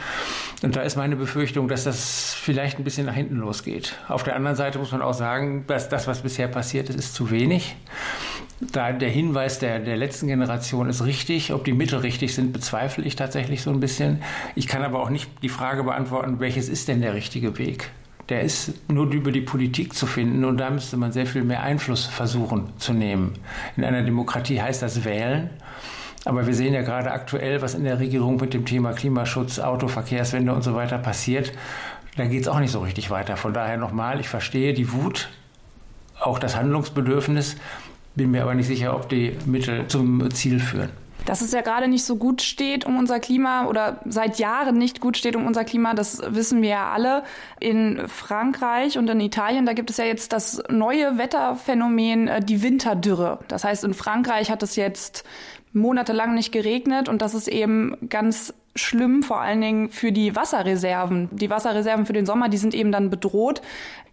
Und 0.62 0.76
da 0.76 0.82
ist 0.82 0.96
meine 0.96 1.16
Befürchtung, 1.16 1.66
dass 1.66 1.82
das 1.82 2.32
vielleicht 2.32 2.78
ein 2.78 2.84
bisschen 2.84 3.06
nach 3.06 3.14
hinten 3.14 3.38
losgeht. 3.38 3.96
Auf 4.06 4.22
der 4.22 4.36
anderen 4.36 4.54
Seite 4.54 4.78
muss 4.78 4.92
man 4.92 5.02
auch 5.02 5.14
sagen, 5.14 5.64
dass 5.66 5.88
das, 5.88 6.06
was 6.06 6.20
bisher 6.20 6.46
passiert 6.46 6.90
ist, 6.90 6.96
ist 6.96 7.12
zu 7.12 7.32
wenig. 7.32 7.74
Da 8.60 8.92
der 8.92 9.08
Hinweis 9.08 9.58
der, 9.58 9.78
der 9.78 9.96
letzten 9.96 10.26
Generation 10.26 10.88
ist 10.88 11.04
richtig. 11.04 11.52
Ob 11.52 11.64
die 11.64 11.72
Mittel 11.72 12.00
richtig 12.00 12.34
sind, 12.34 12.52
bezweifle 12.52 13.04
ich 13.04 13.16
tatsächlich 13.16 13.62
so 13.62 13.70
ein 13.70 13.80
bisschen. 13.80 14.22
Ich 14.54 14.68
kann 14.68 14.82
aber 14.82 15.00
auch 15.00 15.08
nicht 15.08 15.30
die 15.42 15.48
Frage 15.48 15.82
beantworten, 15.82 16.40
welches 16.40 16.68
ist 16.68 16.88
denn 16.88 17.00
der 17.00 17.14
richtige 17.14 17.56
Weg? 17.56 17.90
Der 18.28 18.42
ist 18.42 18.90
nur 18.90 19.10
über 19.10 19.32
die 19.32 19.40
Politik 19.40 19.94
zu 19.94 20.06
finden 20.06 20.44
und 20.44 20.58
da 20.58 20.70
müsste 20.70 20.96
man 20.98 21.10
sehr 21.10 21.26
viel 21.26 21.42
mehr 21.42 21.62
Einfluss 21.62 22.04
versuchen 22.04 22.70
zu 22.76 22.92
nehmen. 22.92 23.32
In 23.76 23.84
einer 23.84 24.02
Demokratie 24.02 24.60
heißt 24.60 24.82
das 24.82 25.04
wählen. 25.04 25.50
Aber 26.26 26.46
wir 26.46 26.54
sehen 26.54 26.74
ja 26.74 26.82
gerade 26.82 27.12
aktuell, 27.12 27.62
was 27.62 27.74
in 27.74 27.84
der 27.84 27.98
Regierung 27.98 28.36
mit 28.36 28.52
dem 28.52 28.66
Thema 28.66 28.92
Klimaschutz, 28.92 29.58
Autoverkehrswende 29.58 30.52
und 30.52 30.62
so 30.62 30.74
weiter 30.74 30.98
passiert. 30.98 31.52
Da 32.16 32.26
geht 32.26 32.42
es 32.42 32.48
auch 32.48 32.60
nicht 32.60 32.72
so 32.72 32.80
richtig 32.80 33.10
weiter. 33.10 33.38
Von 33.38 33.54
daher 33.54 33.78
nochmal, 33.78 34.20
ich 34.20 34.28
verstehe 34.28 34.74
die 34.74 34.92
Wut, 34.92 35.30
auch 36.20 36.38
das 36.38 36.56
Handlungsbedürfnis. 36.56 37.56
Bin 38.14 38.30
mir 38.30 38.42
aber 38.42 38.54
nicht 38.54 38.66
sicher, 38.66 38.94
ob 38.94 39.08
die 39.08 39.36
Mittel 39.46 39.86
zum 39.88 40.30
Ziel 40.32 40.58
führen. 40.60 40.90
Dass 41.26 41.42
es 41.42 41.52
ja 41.52 41.60
gerade 41.60 41.86
nicht 41.86 42.04
so 42.04 42.16
gut 42.16 42.42
steht 42.42 42.86
um 42.86 42.98
unser 42.98 43.20
Klima 43.20 43.66
oder 43.66 44.00
seit 44.06 44.38
Jahren 44.38 44.78
nicht 44.78 45.00
gut 45.00 45.16
steht 45.16 45.36
um 45.36 45.46
unser 45.46 45.64
Klima, 45.64 45.94
das 45.94 46.22
wissen 46.26 46.62
wir 46.62 46.70
ja 46.70 46.90
alle. 46.90 47.22
In 47.60 48.08
Frankreich 48.08 48.98
und 48.98 49.08
in 49.08 49.20
Italien, 49.20 49.66
da 49.66 49.74
gibt 49.74 49.90
es 49.90 49.98
ja 49.98 50.04
jetzt 50.04 50.32
das 50.32 50.62
neue 50.70 51.18
Wetterphänomen, 51.18 52.28
äh, 52.28 52.40
die 52.40 52.62
Winterdürre. 52.62 53.38
Das 53.48 53.64
heißt, 53.64 53.84
in 53.84 53.94
Frankreich 53.94 54.50
hat 54.50 54.62
es 54.62 54.76
jetzt 54.76 55.24
monatelang 55.72 56.34
nicht 56.34 56.52
geregnet 56.52 57.08
und 57.08 57.22
das 57.22 57.34
ist 57.34 57.48
eben 57.48 57.96
ganz 58.08 58.54
schlimm, 58.74 59.22
vor 59.22 59.40
allen 59.40 59.60
Dingen 59.60 59.90
für 59.90 60.12
die 60.12 60.34
Wasserreserven. 60.34 61.28
Die 61.32 61.50
Wasserreserven 61.50 62.06
für 62.06 62.12
den 62.12 62.26
Sommer, 62.26 62.48
die 62.48 62.56
sind 62.56 62.74
eben 62.74 62.92
dann 62.92 63.10
bedroht. 63.10 63.62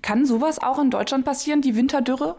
Kann 0.01 0.25
sowas 0.25 0.61
auch 0.61 0.79
in 0.79 0.89
Deutschland 0.89 1.25
passieren, 1.25 1.61
die 1.61 1.75
Winterdürre? 1.75 2.35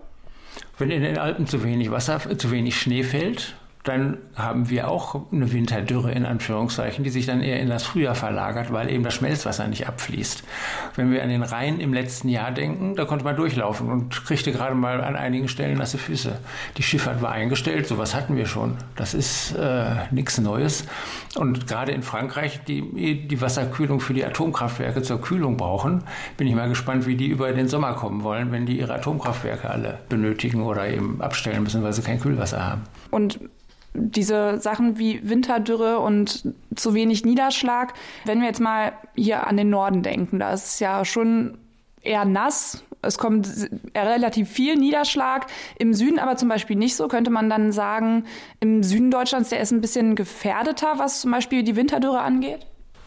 Wenn 0.78 0.90
in 0.90 1.02
den 1.02 1.18
Alpen 1.18 1.46
zu 1.46 1.64
wenig 1.64 1.90
Wasser, 1.90 2.38
zu 2.38 2.50
wenig 2.50 2.80
Schnee 2.80 3.02
fällt, 3.02 3.54
dann 3.88 4.18
haben 4.36 4.68
wir 4.68 4.88
auch 4.88 5.32
eine 5.32 5.50
Winterdürre 5.52 6.12
in 6.12 6.26
Anführungszeichen, 6.26 7.04
die 7.04 7.10
sich 7.10 7.26
dann 7.26 7.40
eher 7.40 7.58
in 7.58 7.68
das 7.68 7.84
Frühjahr 7.84 8.14
verlagert, 8.14 8.72
weil 8.72 8.90
eben 8.90 9.02
das 9.02 9.14
Schmelzwasser 9.14 9.66
nicht 9.66 9.88
abfließt. 9.88 10.44
Wenn 10.94 11.10
wir 11.10 11.22
an 11.22 11.30
den 11.30 11.42
Rhein 11.42 11.80
im 11.80 11.94
letzten 11.94 12.28
Jahr 12.28 12.52
denken, 12.52 12.96
da 12.96 13.06
konnte 13.06 13.24
man 13.24 13.36
durchlaufen 13.36 13.90
und 13.90 14.24
kriegte 14.26 14.52
gerade 14.52 14.74
mal 14.74 15.02
an 15.02 15.16
einigen 15.16 15.48
Stellen 15.48 15.78
nasse 15.78 15.96
Füße. 15.96 16.38
Die 16.76 16.82
Schifffahrt 16.82 17.22
war 17.22 17.32
eingestellt, 17.32 17.86
sowas 17.86 18.14
hatten 18.14 18.36
wir 18.36 18.46
schon. 18.46 18.76
Das 18.94 19.14
ist 19.14 19.56
äh, 19.56 19.96
nichts 20.10 20.38
Neues. 20.38 20.84
Und 21.36 21.66
gerade 21.66 21.92
in 21.92 22.02
Frankreich, 22.02 22.60
die 22.64 23.26
die 23.26 23.40
Wasserkühlung 23.40 24.00
für 24.00 24.12
die 24.12 24.24
Atomkraftwerke 24.24 25.02
zur 25.02 25.20
Kühlung 25.20 25.56
brauchen, 25.56 26.04
bin 26.36 26.46
ich 26.46 26.54
mal 26.54 26.68
gespannt, 26.68 27.06
wie 27.06 27.16
die 27.16 27.28
über 27.28 27.52
den 27.52 27.68
Sommer 27.68 27.94
kommen 27.94 28.22
wollen, 28.22 28.52
wenn 28.52 28.66
die 28.66 28.78
ihre 28.78 28.94
Atomkraftwerke 28.94 29.70
alle 29.70 29.98
benötigen 30.08 30.62
oder 30.62 30.88
eben 30.88 31.22
abstellen 31.22 31.62
müssen, 31.62 31.82
weil 31.82 31.94
sie 31.94 32.02
kein 32.02 32.20
Kühlwasser 32.20 32.64
haben. 32.64 32.82
Und 33.10 33.40
diese 33.94 34.58
Sachen 34.58 34.98
wie 34.98 35.28
Winterdürre 35.28 35.98
und 35.98 36.52
zu 36.74 36.94
wenig 36.94 37.24
Niederschlag. 37.24 37.94
Wenn 38.24 38.40
wir 38.40 38.46
jetzt 38.46 38.60
mal 38.60 38.92
hier 39.14 39.46
an 39.46 39.56
den 39.56 39.70
Norden 39.70 40.02
denken, 40.02 40.38
da 40.38 40.52
ist 40.52 40.66
es 40.66 40.80
ja 40.80 41.04
schon 41.04 41.58
eher 42.02 42.24
nass. 42.24 42.84
Es 43.02 43.18
kommt 43.18 43.48
relativ 43.96 44.48
viel 44.48 44.76
Niederschlag. 44.76 45.46
Im 45.78 45.94
Süden 45.94 46.18
aber 46.18 46.36
zum 46.36 46.48
Beispiel 46.48 46.76
nicht 46.76 46.96
so. 46.96 47.08
Könnte 47.08 47.30
man 47.30 47.48
dann 47.48 47.72
sagen, 47.72 48.24
im 48.60 48.82
Süden 48.82 49.10
Deutschlands, 49.10 49.50
der 49.50 49.60
ist 49.60 49.70
ein 49.70 49.80
bisschen 49.80 50.16
gefährdeter, 50.16 50.94
was 50.96 51.20
zum 51.20 51.30
Beispiel 51.30 51.62
die 51.62 51.76
Winterdürre 51.76 52.20
angeht? 52.20 52.66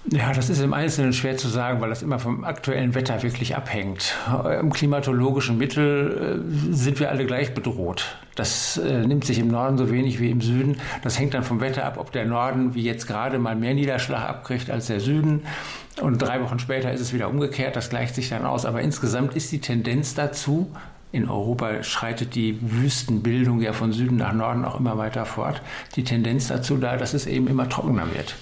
Ja, 0.09 0.33
das 0.33 0.49
ist 0.49 0.59
im 0.61 0.73
Einzelnen 0.73 1.13
schwer 1.13 1.37
zu 1.37 1.47
sagen, 1.47 1.79
weil 1.79 1.89
das 1.89 2.01
immer 2.01 2.17
vom 2.17 2.43
aktuellen 2.43 2.95
Wetter 2.95 3.21
wirklich 3.21 3.55
abhängt. 3.55 4.15
Im 4.59 4.73
klimatologischen 4.73 5.59
Mittel 5.59 6.43
äh, 6.43 6.73
sind 6.73 6.99
wir 6.99 7.11
alle 7.11 7.25
gleich 7.25 7.53
bedroht. 7.53 8.17
Das 8.35 8.77
äh, 8.77 9.05
nimmt 9.05 9.25
sich 9.25 9.37
im 9.37 9.49
Norden 9.49 9.77
so 9.77 9.91
wenig 9.91 10.19
wie 10.19 10.31
im 10.31 10.41
Süden. 10.41 10.77
Das 11.03 11.19
hängt 11.19 11.35
dann 11.35 11.43
vom 11.43 11.61
Wetter 11.61 11.85
ab, 11.85 11.97
ob 11.99 12.11
der 12.11 12.25
Norden 12.25 12.73
wie 12.73 12.81
jetzt 12.81 13.05
gerade 13.05 13.37
mal 13.37 13.55
mehr 13.55 13.75
Niederschlag 13.75 14.27
abkriegt 14.27 14.71
als 14.71 14.87
der 14.87 14.99
Süden. 14.99 15.43
Und 16.01 16.19
drei 16.19 16.41
Wochen 16.41 16.57
später 16.57 16.91
ist 16.91 17.01
es 17.01 17.13
wieder 17.13 17.29
umgekehrt. 17.29 17.75
Das 17.75 17.91
gleicht 17.91 18.15
sich 18.15 18.29
dann 18.29 18.43
aus. 18.43 18.65
Aber 18.65 18.81
insgesamt 18.81 19.35
ist 19.35 19.51
die 19.51 19.61
Tendenz 19.61 20.15
dazu, 20.15 20.71
In 21.13 21.29
Europa 21.29 21.83
schreitet 21.83 22.35
die 22.35 22.57
Wüstenbildung 22.61 23.61
ja 23.61 23.73
von 23.73 23.91
Süden 23.91 24.15
nach 24.15 24.33
Norden 24.33 24.63
auch 24.63 24.79
immer 24.79 24.97
weiter 24.97 25.25
fort. 25.25 25.61
Die 25.95 26.03
Tendenz 26.03 26.47
dazu 26.47 26.77
da, 26.77 26.95
dass 26.95 27.13
es 27.13 27.27
eben 27.27 27.47
immer 27.47 27.67
trockener 27.67 28.07
wird. 28.15 28.35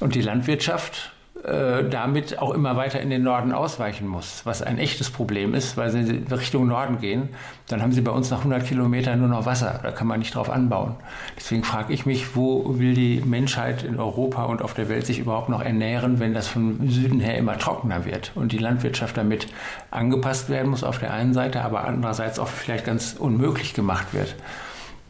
Und 0.00 0.14
die 0.14 0.22
Landwirtschaft 0.22 1.12
äh, 1.44 1.88
damit 1.88 2.40
auch 2.40 2.52
immer 2.52 2.76
weiter 2.76 3.00
in 3.00 3.10
den 3.10 3.22
Norden 3.22 3.52
ausweichen 3.52 4.08
muss, 4.08 4.40
was 4.44 4.60
ein 4.60 4.76
echtes 4.78 5.08
Problem 5.08 5.54
ist, 5.54 5.76
weil 5.76 5.90
sie 5.90 6.24
Richtung 6.30 6.66
Norden 6.66 6.98
gehen, 6.98 7.28
dann 7.68 7.80
haben 7.80 7.92
sie 7.92 8.00
bei 8.00 8.10
uns 8.10 8.30
nach 8.30 8.38
100 8.38 8.66
Kilometern 8.66 9.20
nur 9.20 9.28
noch 9.28 9.46
Wasser, 9.46 9.78
da 9.80 9.92
kann 9.92 10.08
man 10.08 10.18
nicht 10.18 10.34
drauf 10.34 10.50
anbauen. 10.50 10.96
Deswegen 11.36 11.62
frage 11.62 11.92
ich 11.92 12.06
mich, 12.06 12.34
wo 12.34 12.78
will 12.78 12.92
die 12.92 13.22
Menschheit 13.24 13.84
in 13.84 14.00
Europa 14.00 14.44
und 14.44 14.62
auf 14.62 14.74
der 14.74 14.88
Welt 14.88 15.06
sich 15.06 15.20
überhaupt 15.20 15.48
noch 15.48 15.62
ernähren, 15.62 16.18
wenn 16.18 16.34
das 16.34 16.48
vom 16.48 16.90
Süden 16.90 17.20
her 17.20 17.38
immer 17.38 17.56
trockener 17.56 18.04
wird 18.04 18.32
und 18.34 18.50
die 18.50 18.58
Landwirtschaft 18.58 19.16
damit 19.16 19.46
angepasst 19.92 20.50
werden 20.50 20.70
muss 20.70 20.82
auf 20.82 20.98
der 20.98 21.14
einen 21.14 21.34
Seite, 21.34 21.62
aber 21.62 21.84
andererseits 21.84 22.40
auch 22.40 22.48
vielleicht 22.48 22.84
ganz 22.84 23.14
unmöglich 23.16 23.74
gemacht 23.74 24.12
wird. 24.12 24.34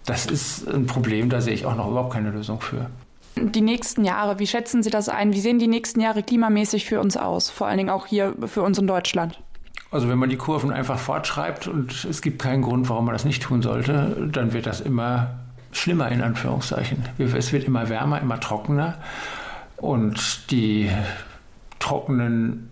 Das 0.05 0.27
ist 0.27 0.69
ein 0.69 0.85
Problem, 0.87 1.31
da 1.31 1.41
sehe 1.41 1.55
ich 1.55 1.65
auch 1.65 1.75
noch 1.75 1.89
überhaupt 1.89 2.13
keine 2.13 2.31
Lösung 2.31 2.61
für. 2.61 2.91
Die 3.53 3.61
nächsten 3.61 4.05
Jahre, 4.05 4.39
wie 4.39 4.47
schätzen 4.47 4.83
Sie 4.83 4.91
das 4.91 5.09
ein? 5.09 5.33
Wie 5.33 5.41
sehen 5.41 5.59
die 5.59 5.69
nächsten 5.69 6.01
Jahre 6.01 6.23
klimamäßig 6.23 6.85
für 6.85 7.01
uns 7.01 7.17
aus? 7.17 7.51
Vor 7.51 7.67
allen 7.67 7.79
Dingen 7.79 7.91
auch 7.91 8.07
hier 8.07 8.35
für 8.47 8.63
uns 8.63 8.79
in 8.79 8.87
Deutschland. 8.87 9.41
Also 9.91 10.09
wenn 10.09 10.19
man 10.19 10.29
die 10.29 10.37
Kurven 10.37 10.71
einfach 10.71 10.99
fortschreibt 10.99 11.67
und 11.67 12.05
es 12.05 12.21
gibt 12.21 12.41
keinen 12.41 12.63
Grund, 12.63 12.89
warum 12.89 13.07
man 13.07 13.15
das 13.15 13.25
nicht 13.25 13.43
tun 13.43 13.63
sollte, 13.63 14.29
dann 14.33 14.53
wird 14.53 14.67
das 14.67 14.81
immer 14.81 15.39
schlimmer 15.73 16.11
in 16.11 16.21
Anführungszeichen. 16.21 17.05
Es 17.19 17.53
wird 17.53 17.65
immer 17.65 17.89
wärmer, 17.89 18.21
immer 18.21 18.39
trockener 18.41 18.99
und 19.77 20.51
die 20.51 20.91
trockenen 21.79 22.68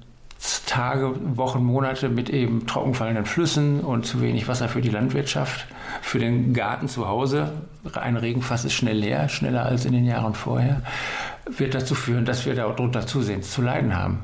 Tage, 0.67 1.15
Wochen, 1.37 1.65
Monate 1.65 2.09
mit 2.09 2.31
eben 2.31 2.67
trockenfallenden 2.67 3.26
Flüssen 3.26 3.81
und 3.81 4.07
zu 4.07 4.21
wenig 4.21 4.49
Wasser 4.49 4.69
für 4.69 4.81
die 4.81 4.91
Landwirtschaft, 4.91 5.67
für 6.03 6.19
den 6.19 6.53
Garten 6.55 6.88
zu 6.88 7.09
Hause. 7.09 7.53
Ein 7.95 8.17
Regenfass 8.17 8.65
ist 8.65 8.75
schnell 8.75 8.99
leer, 8.99 9.29
schneller 9.29 9.67
als 9.67 9.85
in 9.85 9.93
den 9.93 10.05
Jahren 10.05 10.35
vorher, 10.35 10.83
wird 11.47 11.75
dazu 11.75 11.95
führen, 11.95 12.25
dass 12.25 12.47
wir 12.47 12.55
darunter 12.55 13.07
zusehends 13.07 13.53
zu 13.53 13.62
leiden 13.62 13.97
haben. 13.97 14.21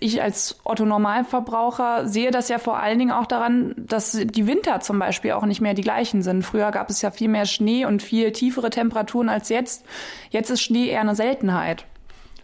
Ich 0.00 0.22
als 0.22 0.58
Otto-Normalverbraucher 0.64 2.06
sehe 2.06 2.30
das 2.30 2.48
ja 2.48 2.58
vor 2.58 2.78
allen 2.78 2.98
Dingen 2.98 3.12
auch 3.12 3.26
daran, 3.26 3.74
dass 3.76 4.12
die 4.12 4.46
Winter 4.46 4.80
zum 4.80 4.98
Beispiel 4.98 5.32
auch 5.32 5.46
nicht 5.46 5.60
mehr 5.60 5.74
die 5.74 5.82
gleichen 5.82 6.22
sind. 6.22 6.42
Früher 6.42 6.70
gab 6.70 6.90
es 6.90 7.02
ja 7.02 7.10
viel 7.10 7.28
mehr 7.28 7.46
Schnee 7.46 7.86
und 7.86 8.02
viel 8.02 8.32
tiefere 8.32 8.70
Temperaturen 8.70 9.28
als 9.28 9.48
jetzt. 9.48 9.84
Jetzt 10.30 10.50
ist 10.50 10.60
Schnee 10.60 10.88
eher 10.88 11.00
eine 11.00 11.14
Seltenheit. 11.14 11.86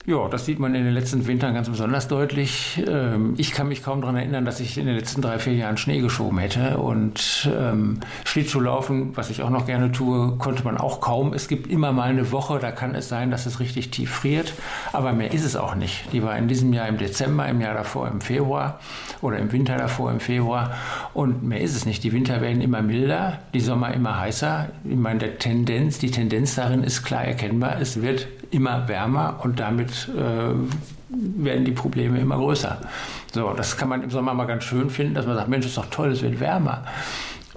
Ja, 0.04 0.26
das 0.28 0.46
sieht 0.46 0.58
man 0.58 0.74
in 0.74 0.84
den 0.84 0.94
letzten 0.94 1.28
Wintern 1.28 1.54
ganz 1.54 1.68
besonders 1.68 2.08
deutlich. 2.08 2.82
Ähm, 2.88 3.34
ich 3.36 3.52
kann 3.52 3.68
mich 3.68 3.84
kaum 3.84 4.00
daran 4.00 4.16
erinnern, 4.16 4.44
dass 4.44 4.58
ich 4.58 4.76
in 4.76 4.86
den 4.86 4.96
letzten 4.96 5.22
drei, 5.22 5.38
vier 5.38 5.54
Jahren 5.54 5.76
Schnee 5.76 6.00
geschoben 6.00 6.38
hätte. 6.38 6.78
Und 6.78 7.48
ähm, 7.56 8.00
Schlittschuhlaufen, 8.24 9.16
was 9.16 9.30
ich 9.30 9.42
auch 9.42 9.50
noch 9.50 9.64
gerne 9.64 9.92
tue, 9.92 10.36
konnte 10.38 10.64
man 10.64 10.76
auch 10.76 11.00
kaum. 11.00 11.32
Es 11.34 11.46
gibt 11.46 11.70
immer 11.70 11.92
mal 11.92 12.10
eine 12.10 12.32
Woche, 12.32 12.58
da 12.58 12.72
kann 12.72 12.96
es 12.96 13.08
sein, 13.08 13.30
dass 13.30 13.46
es 13.46 13.60
richtig 13.60 13.92
tief 13.92 14.10
friert. 14.10 14.54
Aber 14.92 15.12
mehr 15.12 15.32
ist 15.32 15.44
es 15.44 15.54
auch 15.54 15.76
nicht. 15.76 16.12
Die 16.12 16.24
war 16.24 16.36
in 16.36 16.48
diesem 16.48 16.72
Jahr 16.72 16.88
im 16.88 16.98
Dezember, 16.98 17.46
im 17.46 17.60
Jahr 17.60 17.74
davor 17.74 18.08
im 18.08 18.20
Februar 18.20 18.80
oder 19.20 19.38
im 19.38 19.52
Winter 19.52 19.76
davor 19.76 20.10
im 20.10 20.18
Februar. 20.18 20.74
Und 21.14 21.44
mehr 21.44 21.60
ist 21.60 21.76
es 21.76 21.86
nicht. 21.86 22.02
Die 22.02 22.12
Winter 22.12 22.40
werden 22.40 22.60
immer 22.60 22.82
milder, 22.82 23.38
die 23.54 23.60
Sommer 23.60 23.94
immer 23.94 24.18
heißer. 24.18 24.68
Ich 24.82 24.96
meine, 24.96 25.20
der 25.20 25.38
Tendenz, 25.38 26.00
die 26.00 26.10
Tendenz 26.10 26.56
darin 26.56 26.82
ist 26.82 27.04
klar 27.04 27.24
erkennbar. 27.24 27.80
Es 27.80 28.02
wird 28.02 28.26
immer 28.52 28.86
wärmer 28.88 29.40
und 29.42 29.58
damit 29.58 30.08
äh, 30.08 30.54
werden 31.08 31.64
die 31.64 31.72
Probleme 31.72 32.20
immer 32.20 32.36
größer. 32.36 32.78
So, 33.32 33.52
das 33.56 33.76
kann 33.76 33.88
man 33.88 34.02
im 34.02 34.10
Sommer 34.10 34.34
mal 34.34 34.44
ganz 34.44 34.64
schön 34.64 34.90
finden, 34.90 35.14
dass 35.14 35.26
man 35.26 35.36
sagt, 35.36 35.48
Mensch, 35.48 35.66
ist 35.66 35.76
doch 35.76 35.86
toll, 35.86 36.12
es 36.12 36.22
wird 36.22 36.38
wärmer. 36.38 36.84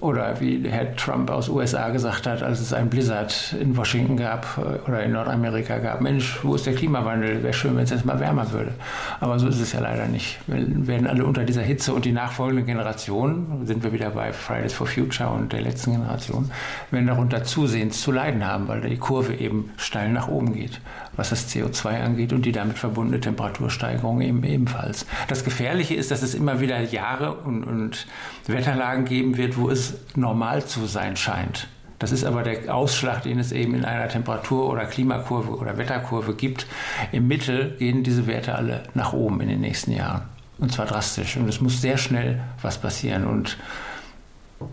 Oder 0.01 0.41
wie 0.41 0.61
Herr 0.67 0.93
Trump 0.97 1.31
aus 1.31 1.47
USA 1.47 1.89
gesagt 1.89 2.27
hat, 2.27 2.43
als 2.43 2.59
es 2.59 2.73
einen 2.73 2.89
Blizzard 2.89 3.55
in 3.61 3.77
Washington 3.77 4.17
gab 4.17 4.57
äh, 4.57 4.89
oder 4.89 5.01
in 5.03 5.13
Nordamerika 5.13 5.77
gab, 5.77 6.01
Mensch, 6.01 6.39
wo 6.43 6.55
ist 6.55 6.65
der 6.65 6.75
Klimawandel? 6.75 7.41
Wäre 7.41 7.53
schön, 7.53 7.77
wenn 7.77 7.85
es 7.85 7.91
jetzt 7.91 8.05
mal 8.05 8.19
wärmer 8.19 8.51
würde. 8.51 8.73
Aber 9.21 9.39
so 9.39 9.47
ist 9.47 9.61
es 9.61 9.71
ja 9.71 9.79
leider 9.79 10.07
nicht. 10.07 10.37
Wir 10.47 10.87
werden 10.87 11.07
alle 11.07 11.25
unter 11.25 11.45
dieser 11.45 11.61
Hitze 11.61 11.93
und 11.93 12.03
die 12.03 12.11
nachfolgenden 12.11 12.65
Generationen, 12.65 13.65
sind 13.65 13.83
wir 13.83 13.93
wieder 13.93 14.09
bei 14.09 14.33
Fridays 14.33 14.73
for 14.73 14.85
Future 14.85 15.29
und 15.29 15.53
der 15.53 15.61
letzten 15.61 15.93
Generation, 15.93 16.51
werden 16.91 17.07
darunter 17.07 17.45
zusehends 17.45 18.01
zu 18.01 18.11
leiden 18.11 18.45
haben, 18.45 18.67
weil 18.67 18.81
die 18.81 18.97
Kurve 18.97 19.33
eben 19.35 19.71
steil 19.77 20.11
nach 20.11 20.27
oben 20.27 20.53
geht, 20.53 20.81
was 21.15 21.29
das 21.29 21.49
CO2 21.49 22.01
angeht 22.01 22.33
und 22.33 22.43
die 22.43 22.51
damit 22.51 22.77
verbundene 22.77 23.19
Temperatursteigerung 23.19 24.21
eben 24.21 24.43
ebenfalls. 24.43 25.05
Das 25.27 25.43
Gefährliche 25.43 25.95
ist, 25.95 26.11
dass 26.11 26.21
es 26.21 26.35
immer 26.35 26.59
wieder 26.59 26.79
Jahre 26.81 27.33
und, 27.33 27.63
und 27.63 28.07
Wetterlagen 28.47 29.05
geben 29.05 29.37
wird, 29.37 29.57
wo 29.57 29.69
es 29.69 29.95
normal 30.15 30.65
zu 30.65 30.85
sein 30.85 31.15
scheint. 31.15 31.67
Das 31.99 32.11
ist 32.11 32.25
aber 32.25 32.43
der 32.43 32.75
Ausschlag, 32.75 33.23
den 33.23 33.39
es 33.39 33.51
eben 33.51 33.73
in 33.73 33.85
einer 33.85 34.09
Temperatur- 34.09 34.69
oder 34.69 34.85
Klimakurve 34.85 35.51
oder 35.51 35.77
Wetterkurve 35.77 36.35
gibt. 36.35 36.67
Im 37.11 37.27
Mittel 37.27 37.75
gehen 37.77 38.03
diese 38.03 38.27
Werte 38.27 38.55
alle 38.55 38.83
nach 38.93 39.13
oben 39.13 39.39
in 39.41 39.47
den 39.47 39.61
nächsten 39.61 39.91
Jahren. 39.91 40.23
Und 40.57 40.71
zwar 40.71 40.85
drastisch. 40.85 41.37
Und 41.37 41.47
es 41.47 41.61
muss 41.61 41.81
sehr 41.81 41.97
schnell 41.97 42.41
was 42.61 42.79
passieren. 42.79 43.25
Und 43.25 43.57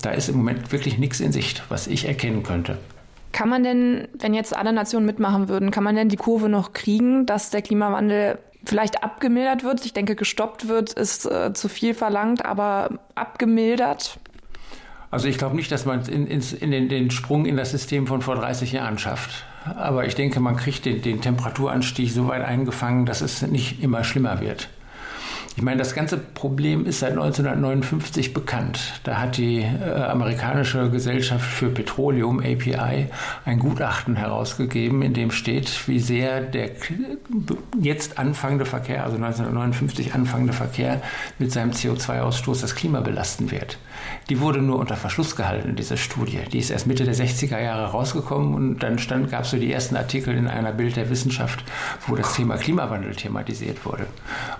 da 0.02 0.10
ist 0.10 0.28
im 0.28 0.36
Moment 0.36 0.72
wirklich 0.72 0.98
nichts 0.98 1.20
in 1.20 1.32
Sicht, 1.32 1.62
was 1.68 1.86
ich 1.86 2.06
erkennen 2.06 2.42
könnte. 2.42 2.78
Kann 3.32 3.48
man 3.48 3.62
denn, 3.62 4.08
wenn 4.18 4.34
jetzt 4.34 4.54
alle 4.54 4.72
Nationen 4.72 5.06
mitmachen 5.06 5.48
würden, 5.48 5.70
kann 5.70 5.84
man 5.84 5.96
denn 5.96 6.08
die 6.08 6.16
Kurve 6.16 6.48
noch 6.48 6.72
kriegen, 6.72 7.26
dass 7.26 7.50
der 7.50 7.62
Klimawandel 7.62 8.38
vielleicht 8.64 9.02
abgemildert 9.02 9.64
wird? 9.64 9.84
Ich 9.84 9.94
denke, 9.94 10.14
gestoppt 10.14 10.68
wird, 10.68 10.92
ist 10.92 11.26
äh, 11.26 11.52
zu 11.54 11.68
viel 11.68 11.94
verlangt, 11.94 12.44
aber 12.44 12.98
abgemildert? 13.14 14.18
Also 15.10 15.28
ich 15.28 15.38
glaube 15.38 15.56
nicht, 15.56 15.70
dass 15.72 15.84
man 15.84 16.02
in, 16.06 16.26
in, 16.26 16.70
den, 16.70 16.88
den, 16.88 17.10
Sprung 17.10 17.44
in 17.44 17.56
das 17.56 17.70
System 17.70 18.06
von 18.06 18.22
vor 18.22 18.34
30 18.34 18.72
Jahren 18.72 18.98
schafft. 18.98 19.44
Aber 19.64 20.06
ich 20.06 20.14
denke, 20.14 20.40
man 20.40 20.56
kriegt 20.56 20.84
den, 20.84 21.02
den 21.02 21.20
Temperaturanstieg 21.20 22.10
so 22.10 22.28
weit 22.28 22.42
eingefangen, 22.42 23.06
dass 23.06 23.20
es 23.20 23.42
nicht 23.42 23.82
immer 23.82 24.04
schlimmer 24.04 24.40
wird. 24.40 24.68
Ich 25.54 25.62
meine, 25.62 25.76
das 25.76 25.94
ganze 25.94 26.16
Problem 26.16 26.86
ist 26.86 27.00
seit 27.00 27.10
1959 27.10 28.32
bekannt. 28.32 29.00
Da 29.04 29.20
hat 29.20 29.36
die 29.36 29.58
äh, 29.58 30.02
amerikanische 30.02 30.88
Gesellschaft 30.90 31.44
für 31.44 31.68
Petroleum, 31.68 32.38
API, 32.38 33.08
ein 33.44 33.58
Gutachten 33.58 34.16
herausgegeben, 34.16 35.02
in 35.02 35.12
dem 35.12 35.30
steht, 35.30 35.86
wie 35.88 35.98
sehr 35.98 36.40
der 36.40 36.70
jetzt 37.78 38.18
anfangende 38.18 38.64
Verkehr, 38.64 39.04
also 39.04 39.16
1959 39.16 40.14
anfangende 40.14 40.54
Verkehr 40.54 41.02
mit 41.38 41.52
seinem 41.52 41.72
CO2-Ausstoß 41.72 42.62
das 42.62 42.74
Klima 42.74 43.00
belasten 43.00 43.50
wird. 43.50 43.76
Die 44.30 44.40
wurde 44.40 44.62
nur 44.62 44.78
unter 44.78 44.96
Verschluss 44.96 45.36
gehalten, 45.36 45.76
diese 45.76 45.98
Studie. 45.98 46.40
Die 46.50 46.58
ist 46.58 46.70
erst 46.70 46.86
Mitte 46.86 47.04
der 47.04 47.14
60er 47.14 47.60
Jahre 47.60 47.90
rausgekommen 47.90 48.54
und 48.54 48.82
dann 48.82 48.96
gab 49.28 49.44
es 49.44 49.50
so 49.50 49.58
die 49.58 49.70
ersten 49.70 49.96
Artikel 49.96 50.34
in 50.34 50.48
einer 50.48 50.72
Bild 50.72 50.96
der 50.96 51.10
Wissenschaft, 51.10 51.62
wo 52.06 52.16
das 52.16 52.34
Thema 52.34 52.56
Klimawandel 52.56 53.14
thematisiert 53.14 53.84
wurde 53.84 54.06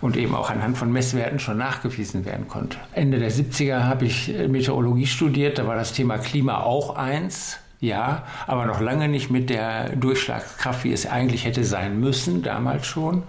und 0.03 0.19
eben 0.19 0.35
auch 0.35 0.51
anhand 0.51 0.82
von 0.83 0.91
Messwerten 0.91 1.39
schon 1.39 1.59
nachgewiesen 1.59 2.25
werden 2.25 2.49
konnte. 2.49 2.77
Ende 2.93 3.21
der 3.21 3.31
70er 3.31 3.85
habe 3.85 4.05
ich 4.05 4.35
Meteorologie 4.49 5.07
studiert, 5.07 5.61
da 5.61 5.69
war 5.69 5.77
das 5.77 5.93
Thema 5.93 6.19
Klima 6.19 6.63
auch 6.63 6.97
eins. 6.97 7.59
Ja, 7.79 8.25
aber 8.49 8.67
noch 8.67 8.81
lange 8.81 9.07
nicht 9.07 9.31
mit 9.31 9.49
der 9.49 9.91
Durchschlagskraft, 9.95 10.83
wie 10.83 10.93
es 10.93 11.07
eigentlich 11.07 11.45
hätte 11.45 11.63
sein 11.63 12.01
müssen, 12.01 12.43
damals 12.43 12.89
schon. 12.89 13.23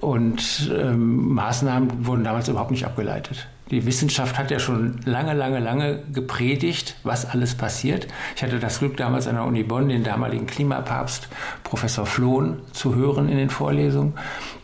Und 0.00 0.72
ähm, 0.72 1.34
Maßnahmen 1.34 2.06
wurden 2.06 2.22
damals 2.22 2.48
überhaupt 2.48 2.70
nicht 2.70 2.84
abgeleitet. 2.84 3.48
Die 3.70 3.84
Wissenschaft 3.84 4.38
hat 4.38 4.50
ja 4.50 4.58
schon 4.58 5.00
lange, 5.04 5.34
lange, 5.34 5.58
lange 5.58 6.02
gepredigt, 6.12 6.96
was 7.02 7.26
alles 7.26 7.54
passiert. 7.54 8.06
Ich 8.34 8.42
hatte 8.42 8.58
das 8.58 8.78
Glück, 8.78 8.96
damals 8.96 9.26
an 9.26 9.34
der 9.34 9.44
Uni 9.44 9.62
Bonn 9.62 9.88
den 9.88 10.04
damaligen 10.04 10.46
Klimapapst 10.46 11.28
Professor 11.64 12.06
Flohn 12.06 12.62
zu 12.72 12.94
hören 12.94 13.28
in 13.28 13.36
den 13.36 13.50
Vorlesungen, 13.50 14.14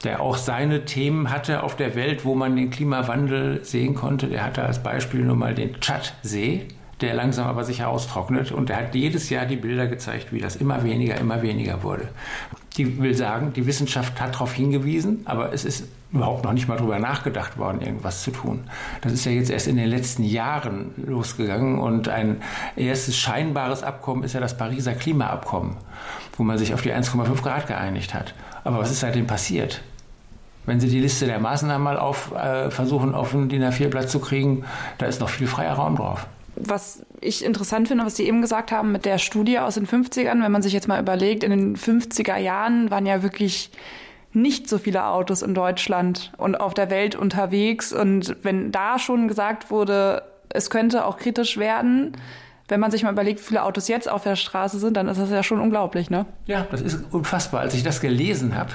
der 0.04 0.20
auch 0.20 0.36
seine 0.36 0.84
Themen 0.84 1.30
hatte 1.30 1.62
auf 1.62 1.76
der 1.76 1.94
Welt, 1.94 2.24
wo 2.24 2.34
man 2.34 2.56
den 2.56 2.70
Klimawandel 2.70 3.64
sehen 3.64 3.94
konnte. 3.94 4.28
Der 4.28 4.44
hatte 4.44 4.62
als 4.62 4.82
Beispiel 4.82 5.20
nur 5.20 5.36
mal 5.36 5.54
den 5.54 5.80
Tschadsee 5.80 6.66
der 7.00 7.14
langsam 7.14 7.46
aber 7.46 7.64
sicher 7.64 7.88
austrocknet. 7.88 8.52
Und 8.52 8.70
er 8.70 8.78
hat 8.78 8.94
jedes 8.94 9.28
Jahr 9.30 9.46
die 9.46 9.56
Bilder 9.56 9.86
gezeigt, 9.86 10.32
wie 10.32 10.40
das 10.40 10.56
immer 10.56 10.84
weniger, 10.84 11.16
immer 11.16 11.42
weniger 11.42 11.82
wurde. 11.82 12.08
Die 12.76 12.98
will 13.00 13.14
sagen, 13.14 13.52
die 13.52 13.66
Wissenschaft 13.66 14.20
hat 14.20 14.34
darauf 14.34 14.52
hingewiesen, 14.52 15.22
aber 15.24 15.52
es 15.52 15.64
ist 15.64 15.88
überhaupt 16.14 16.44
noch 16.44 16.52
nicht 16.52 16.68
mal 16.68 16.76
darüber 16.76 16.98
nachgedacht 16.98 17.58
worden, 17.58 17.80
irgendwas 17.80 18.22
zu 18.22 18.30
tun. 18.30 18.64
Das 19.02 19.12
ist 19.12 19.24
ja 19.24 19.32
jetzt 19.32 19.50
erst 19.50 19.66
in 19.66 19.76
den 19.76 19.88
letzten 19.88 20.22
Jahren 20.22 20.92
losgegangen 20.96 21.78
und 21.78 22.08
ein 22.08 22.40
erstes 22.76 23.16
scheinbares 23.16 23.82
Abkommen 23.82 24.22
ist 24.22 24.32
ja 24.32 24.40
das 24.40 24.56
Pariser 24.56 24.94
Klimaabkommen, 24.94 25.76
wo 26.36 26.44
man 26.44 26.56
sich 26.56 26.72
auf 26.72 26.82
die 26.82 26.92
1,5 26.92 27.42
Grad 27.42 27.66
geeinigt 27.66 28.14
hat. 28.14 28.34
Aber 28.62 28.78
was 28.78 28.92
ist 28.92 29.00
seitdem 29.00 29.26
passiert? 29.26 29.82
Wenn 30.66 30.80
Sie 30.80 30.88
die 30.88 31.00
Liste 31.00 31.26
der 31.26 31.40
Maßnahmen 31.40 31.82
mal 31.82 31.98
auf, 31.98 32.32
äh, 32.32 32.70
versuchen, 32.70 33.14
auf 33.14 33.34
ein 33.34 33.48
DIN 33.48 33.62
A4-Blatt 33.64 34.08
zu 34.08 34.20
kriegen, 34.20 34.64
da 34.96 35.06
ist 35.06 35.20
noch 35.20 35.28
viel 35.28 35.46
freier 35.46 35.74
Raum 35.74 35.96
drauf 35.96 36.26
was 36.56 37.04
ich 37.20 37.44
interessant 37.44 37.88
finde, 37.88 38.04
was 38.04 38.16
Sie 38.16 38.28
eben 38.28 38.40
gesagt 38.40 38.70
haben 38.70 38.92
mit 38.92 39.04
der 39.04 39.18
Studie 39.18 39.58
aus 39.58 39.74
den 39.74 39.88
50ern, 39.88 40.40
wenn 40.42 40.52
man 40.52 40.62
sich 40.62 40.72
jetzt 40.72 40.86
mal 40.86 41.00
überlegt, 41.00 41.42
in 41.42 41.50
den 41.50 41.76
50er 41.76 42.36
Jahren 42.36 42.92
waren 42.92 43.06
ja 43.06 43.24
wirklich 43.24 43.70
nicht 44.34 44.68
so 44.68 44.78
viele 44.78 45.06
Autos 45.06 45.42
in 45.42 45.54
Deutschland 45.54 46.32
und 46.36 46.56
auf 46.56 46.74
der 46.74 46.90
Welt 46.90 47.16
unterwegs. 47.16 47.92
Und 47.92 48.36
wenn 48.42 48.72
da 48.72 48.98
schon 48.98 49.28
gesagt 49.28 49.70
wurde, 49.70 50.22
es 50.48 50.70
könnte 50.70 51.04
auch 51.04 51.16
kritisch 51.16 51.56
werden. 51.56 52.16
Wenn 52.68 52.80
man 52.80 52.90
sich 52.90 53.02
mal 53.02 53.12
überlegt, 53.12 53.40
wie 53.40 53.44
viele 53.44 53.62
Autos 53.62 53.88
jetzt 53.88 54.08
auf 54.08 54.22
der 54.22 54.36
Straße 54.36 54.78
sind, 54.78 54.96
dann 54.96 55.08
ist 55.08 55.18
das 55.18 55.30
ja 55.30 55.42
schon 55.42 55.60
unglaublich, 55.60 56.10
ne? 56.10 56.24
Ja, 56.46 56.66
das 56.70 56.80
ist 56.80 56.98
unfassbar. 57.10 57.60
Als 57.60 57.74
ich 57.74 57.82
das 57.82 58.00
gelesen 58.00 58.56
habe, 58.56 58.72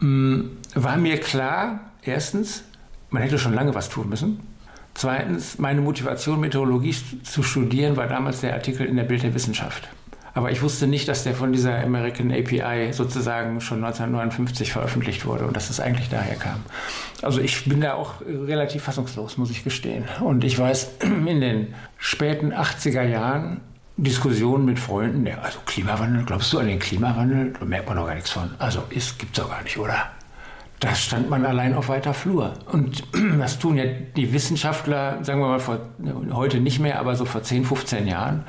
mm, 0.00 0.50
war 0.74 0.96
mir 0.96 1.20
klar, 1.20 1.80
erstens, 2.02 2.64
man 3.10 3.22
hätte 3.22 3.38
schon 3.38 3.54
lange 3.54 3.74
was 3.74 3.88
tun 3.88 4.08
müssen. 4.08 4.40
Zweitens, 4.94 5.58
meine 5.58 5.80
Motivation, 5.80 6.40
Meteorologie 6.40 6.94
zu 7.22 7.42
studieren, 7.42 7.96
war 7.96 8.06
damals 8.06 8.40
der 8.40 8.54
Artikel 8.54 8.86
in 8.86 8.96
der 8.96 9.04
Bild 9.04 9.22
der 9.22 9.34
Wissenschaft. 9.34 9.88
Aber 10.34 10.50
ich 10.50 10.62
wusste 10.62 10.88
nicht, 10.88 11.06
dass 11.06 11.22
der 11.22 11.34
von 11.34 11.52
dieser 11.52 11.78
American 11.78 12.32
API 12.32 12.92
sozusagen 12.92 13.60
schon 13.60 13.84
1959 13.84 14.72
veröffentlicht 14.72 15.26
wurde 15.26 15.46
und 15.46 15.56
dass 15.56 15.70
es 15.70 15.78
eigentlich 15.78 16.08
daher 16.08 16.34
kam. 16.34 16.64
Also 17.22 17.40
ich 17.40 17.64
bin 17.64 17.80
da 17.80 17.94
auch 17.94 18.14
relativ 18.20 18.82
fassungslos, 18.82 19.38
muss 19.38 19.50
ich 19.50 19.62
gestehen. 19.62 20.04
Und 20.20 20.42
ich 20.42 20.58
weiß, 20.58 20.90
in 21.02 21.40
den 21.40 21.74
späten 21.98 22.52
80er 22.52 23.04
Jahren 23.04 23.60
Diskussionen 23.96 24.64
mit 24.64 24.80
Freunden, 24.80 25.24
ja, 25.24 25.38
also 25.38 25.60
Klimawandel, 25.66 26.24
glaubst 26.24 26.52
du 26.52 26.58
an 26.58 26.66
den 26.66 26.80
Klimawandel? 26.80 27.52
Da 27.58 27.64
merkt 27.64 27.86
man 27.86 27.96
doch 27.96 28.06
gar 28.06 28.16
nichts 28.16 28.30
von. 28.30 28.50
Also, 28.58 28.82
es 28.90 29.16
gibt 29.18 29.38
es 29.38 29.44
doch 29.44 29.50
gar 29.50 29.62
nicht, 29.62 29.78
oder? 29.78 30.10
Da 30.80 30.96
stand 30.96 31.30
man 31.30 31.46
allein 31.46 31.74
auf 31.74 31.88
weiter 31.88 32.12
Flur. 32.12 32.54
Und 32.72 33.04
das 33.38 33.60
tun 33.60 33.78
ja 33.78 33.84
die 33.84 34.32
Wissenschaftler, 34.32 35.22
sagen 35.22 35.40
wir 35.40 35.46
mal, 35.46 35.60
vor, 35.60 35.78
heute 36.32 36.58
nicht 36.58 36.80
mehr, 36.80 36.98
aber 36.98 37.14
so 37.14 37.24
vor 37.24 37.44
10, 37.44 37.64
15 37.64 38.08
Jahren 38.08 38.44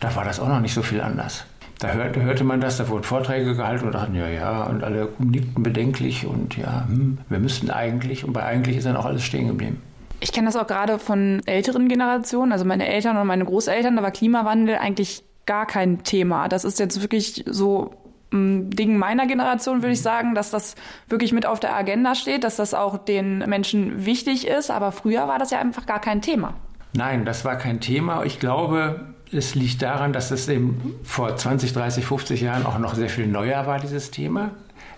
da 0.00 0.14
war 0.14 0.24
das 0.24 0.40
auch 0.40 0.48
noch 0.48 0.60
nicht 0.60 0.74
so 0.74 0.82
viel 0.82 1.00
anders. 1.00 1.44
Da 1.78 1.88
hörte, 1.88 2.22
hörte 2.22 2.44
man 2.44 2.60
das, 2.60 2.78
da 2.78 2.88
wurden 2.88 3.04
Vorträge 3.04 3.54
gehalten 3.54 3.86
und 3.86 3.92
dachten, 3.92 4.14
ja, 4.14 4.28
ja, 4.28 4.62
und 4.64 4.82
alle 4.82 5.10
nickten 5.18 5.62
bedenklich 5.62 6.26
und 6.26 6.56
ja, 6.56 6.86
hm, 6.88 7.18
wir 7.28 7.38
müssten 7.38 7.70
eigentlich, 7.70 8.24
und 8.24 8.32
bei 8.32 8.42
eigentlich 8.42 8.78
ist 8.78 8.86
dann 8.86 8.96
auch 8.96 9.04
alles 9.04 9.24
stehen 9.24 9.48
geblieben. 9.48 9.82
Ich 10.20 10.32
kenne 10.32 10.46
das 10.46 10.56
auch 10.56 10.66
gerade 10.66 10.98
von 10.98 11.42
älteren 11.44 11.88
Generationen, 11.88 12.52
also 12.52 12.64
meine 12.64 12.86
Eltern 12.88 13.18
und 13.18 13.26
meine 13.26 13.44
Großeltern, 13.44 13.96
da 13.96 14.02
war 14.02 14.10
Klimawandel 14.10 14.76
eigentlich 14.76 15.22
gar 15.44 15.66
kein 15.66 16.02
Thema. 16.02 16.48
Das 16.48 16.64
ist 16.64 16.78
jetzt 16.78 17.02
wirklich 17.02 17.44
so 17.46 17.94
ein 18.32 18.70
Ding 18.70 18.96
meiner 18.96 19.26
Generation, 19.26 19.82
würde 19.82 19.92
ich 19.92 20.02
sagen, 20.02 20.34
dass 20.34 20.50
das 20.50 20.74
wirklich 21.08 21.32
mit 21.32 21.46
auf 21.46 21.60
der 21.60 21.76
Agenda 21.76 22.14
steht, 22.14 22.44
dass 22.44 22.56
das 22.56 22.74
auch 22.74 22.98
den 22.98 23.38
Menschen 23.38 24.04
wichtig 24.04 24.46
ist. 24.46 24.70
Aber 24.70 24.92
früher 24.92 25.28
war 25.28 25.38
das 25.38 25.50
ja 25.50 25.58
einfach 25.58 25.86
gar 25.86 26.00
kein 26.00 26.22
Thema. 26.22 26.54
Nein, 26.96 27.24
das 27.24 27.44
war 27.44 27.56
kein 27.56 27.80
Thema. 27.80 28.24
Ich 28.24 28.40
glaube, 28.40 29.00
es 29.32 29.54
liegt 29.54 29.82
daran, 29.82 30.12
dass 30.12 30.30
es 30.30 30.48
eben 30.48 30.94
vor 31.02 31.36
20, 31.36 31.72
30, 31.72 32.04
50 32.04 32.40
Jahren 32.40 32.64
auch 32.64 32.78
noch 32.78 32.94
sehr 32.94 33.08
viel 33.08 33.26
neuer 33.26 33.66
war, 33.66 33.78
dieses 33.78 34.10
Thema. 34.10 34.52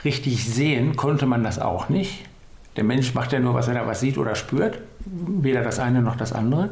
Richtig 0.04 0.44
sehen 0.44 0.96
konnte 0.96 1.26
man 1.26 1.42
das 1.42 1.58
auch 1.58 1.88
nicht. 1.88 2.24
Der 2.76 2.84
Mensch 2.84 3.14
macht 3.14 3.32
ja 3.32 3.40
nur, 3.40 3.54
was 3.54 3.66
er 3.66 3.74
da 3.74 3.86
was 3.86 3.98
sieht 4.00 4.18
oder 4.18 4.36
spürt, 4.36 4.78
weder 5.04 5.62
das 5.62 5.80
eine 5.80 6.00
noch 6.00 6.16
das 6.16 6.32
andere. 6.32 6.70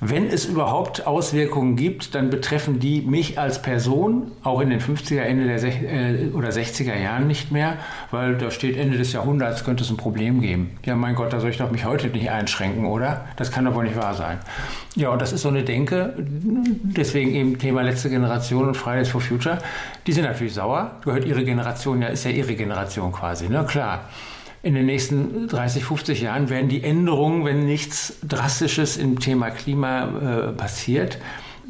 Wenn 0.00 0.26
es 0.26 0.44
überhaupt 0.44 1.06
Auswirkungen 1.06 1.76
gibt, 1.76 2.14
dann 2.14 2.28
betreffen 2.28 2.80
die 2.80 3.02
mich 3.02 3.38
als 3.38 3.62
Person, 3.62 4.32
auch 4.42 4.60
in 4.60 4.70
den 4.70 4.80
50er, 4.80 5.20
Ende 5.20 5.46
der 5.46 5.60
Sech 5.60 5.82
äh, 5.82 6.30
oder 6.34 6.48
60er 6.48 6.96
Jahren 6.96 7.28
nicht 7.28 7.52
mehr, 7.52 7.76
weil 8.10 8.36
da 8.36 8.50
steht 8.50 8.76
Ende 8.76 8.98
des 8.98 9.12
Jahrhunderts, 9.12 9.64
könnte 9.64 9.84
es 9.84 9.90
ein 9.90 9.96
Problem 9.96 10.40
geben. 10.40 10.76
Ja, 10.84 10.96
mein 10.96 11.14
Gott, 11.14 11.32
da 11.32 11.38
soll 11.38 11.50
ich 11.50 11.58
doch 11.58 11.70
mich 11.70 11.84
heute 11.84 12.08
nicht 12.08 12.28
einschränken, 12.28 12.86
oder? 12.86 13.24
Das 13.36 13.52
kann 13.52 13.64
doch 13.64 13.74
wohl 13.74 13.84
nicht 13.84 13.96
wahr 13.96 14.14
sein. 14.14 14.38
Ja, 14.96 15.10
und 15.10 15.22
das 15.22 15.32
ist 15.32 15.42
so 15.42 15.48
eine 15.48 15.62
Denke, 15.62 16.14
deswegen 16.18 17.32
eben 17.32 17.58
Thema 17.58 17.82
letzte 17.82 18.10
Generation 18.10 18.66
und 18.66 18.76
Fridays 18.76 19.08
for 19.08 19.20
Future. 19.20 19.58
Die 20.08 20.12
sind 20.12 20.24
natürlich 20.24 20.54
sauer, 20.54 20.96
gehört 21.04 21.24
ihre 21.24 21.44
Generation, 21.44 22.02
ja, 22.02 22.08
ist 22.08 22.24
ja 22.24 22.32
ihre 22.32 22.54
Generation 22.54 23.12
quasi, 23.12 23.48
ne? 23.48 23.64
Klar 23.64 24.08
in 24.64 24.74
den 24.74 24.86
nächsten 24.86 25.46
30, 25.46 25.84
50 25.84 26.22
Jahren 26.22 26.48
werden 26.48 26.70
die 26.70 26.82
Änderungen, 26.82 27.44
wenn 27.44 27.66
nichts 27.66 28.16
Drastisches 28.26 28.96
im 28.96 29.20
Thema 29.20 29.50
Klima 29.50 30.04
äh, 30.48 30.52
passiert, 30.52 31.18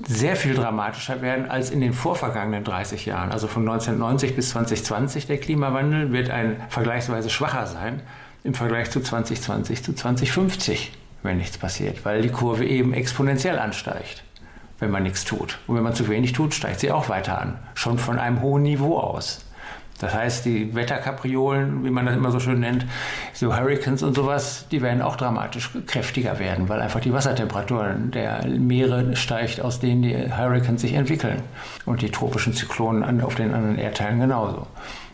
sehr 0.06 0.36
viel 0.36 0.54
dramatischer 0.54 1.20
werden 1.20 1.50
als 1.50 1.70
in 1.70 1.80
den 1.80 1.92
vorvergangenen 1.92 2.62
30 2.62 3.04
Jahren. 3.04 3.32
Also 3.32 3.48
von 3.48 3.62
1990 3.62 4.36
bis 4.36 4.50
2020 4.50 5.26
der 5.26 5.38
Klimawandel 5.38 6.12
wird 6.12 6.30
ein 6.30 6.56
vergleichsweise 6.68 7.30
schwacher 7.30 7.66
sein 7.66 8.00
im 8.44 8.54
Vergleich 8.54 8.90
zu 8.90 9.00
2020 9.00 9.82
zu 9.82 9.92
2050, 9.92 10.92
wenn 11.24 11.38
nichts 11.38 11.58
passiert, 11.58 12.04
weil 12.04 12.22
die 12.22 12.28
Kurve 12.28 12.64
eben 12.64 12.94
exponentiell 12.94 13.58
ansteigt, 13.58 14.22
wenn 14.78 14.90
man 14.90 15.02
nichts 15.02 15.24
tut. 15.24 15.58
Und 15.66 15.74
wenn 15.74 15.82
man 15.82 15.94
zu 15.94 16.08
wenig 16.08 16.32
tut, 16.32 16.54
steigt 16.54 16.78
sie 16.78 16.92
auch 16.92 17.08
weiter 17.08 17.40
an, 17.40 17.58
schon 17.74 17.98
von 17.98 18.20
einem 18.20 18.40
hohen 18.40 18.62
Niveau 18.62 18.98
aus. 18.98 19.43
Das 20.00 20.12
heißt, 20.12 20.44
die 20.44 20.74
Wetterkapriolen, 20.74 21.84
wie 21.84 21.90
man 21.90 22.06
das 22.06 22.16
immer 22.16 22.30
so 22.30 22.40
schön 22.40 22.60
nennt, 22.60 22.84
so 23.32 23.56
Hurricanes 23.56 24.02
und 24.02 24.14
sowas, 24.14 24.66
die 24.70 24.82
werden 24.82 25.02
auch 25.02 25.16
dramatisch 25.16 25.70
kräftiger 25.86 26.38
werden, 26.38 26.68
weil 26.68 26.80
einfach 26.80 27.00
die 27.00 27.12
Wassertemperatur 27.12 27.94
der 28.12 28.46
Meere 28.46 29.14
steigt, 29.16 29.60
aus 29.60 29.80
denen 29.80 30.02
die 30.02 30.14
Hurricanes 30.14 30.80
sich 30.80 30.94
entwickeln. 30.94 31.42
Und 31.86 32.02
die 32.02 32.10
tropischen 32.10 32.54
Zyklonen 32.54 33.20
auf 33.20 33.36
den 33.36 33.54
anderen 33.54 33.78
Erdteilen 33.78 34.20
genauso. 34.20 34.66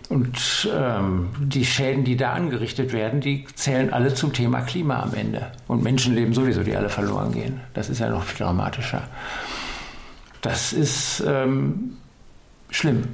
Und 0.08 0.68
ähm, 0.76 1.28
die 1.38 1.64
Schäden, 1.64 2.02
die 2.02 2.16
da 2.16 2.32
angerichtet 2.32 2.92
werden, 2.92 3.20
die 3.20 3.46
zählen 3.54 3.92
alle 3.92 4.12
zum 4.12 4.32
Thema 4.32 4.62
Klima 4.62 5.00
am 5.04 5.14
Ende. 5.14 5.52
Und 5.68 5.84
Menschenleben 5.84 6.34
sowieso, 6.34 6.64
die 6.64 6.74
alle 6.74 6.88
verloren 6.88 7.30
gehen. 7.30 7.60
Das 7.74 7.88
ist 7.88 8.00
ja 8.00 8.08
noch 8.08 8.24
viel 8.24 8.44
dramatischer. 8.44 9.02
Das 10.40 10.72
ist 10.72 11.22
ähm, 11.24 11.96
schlimm. 12.70 13.04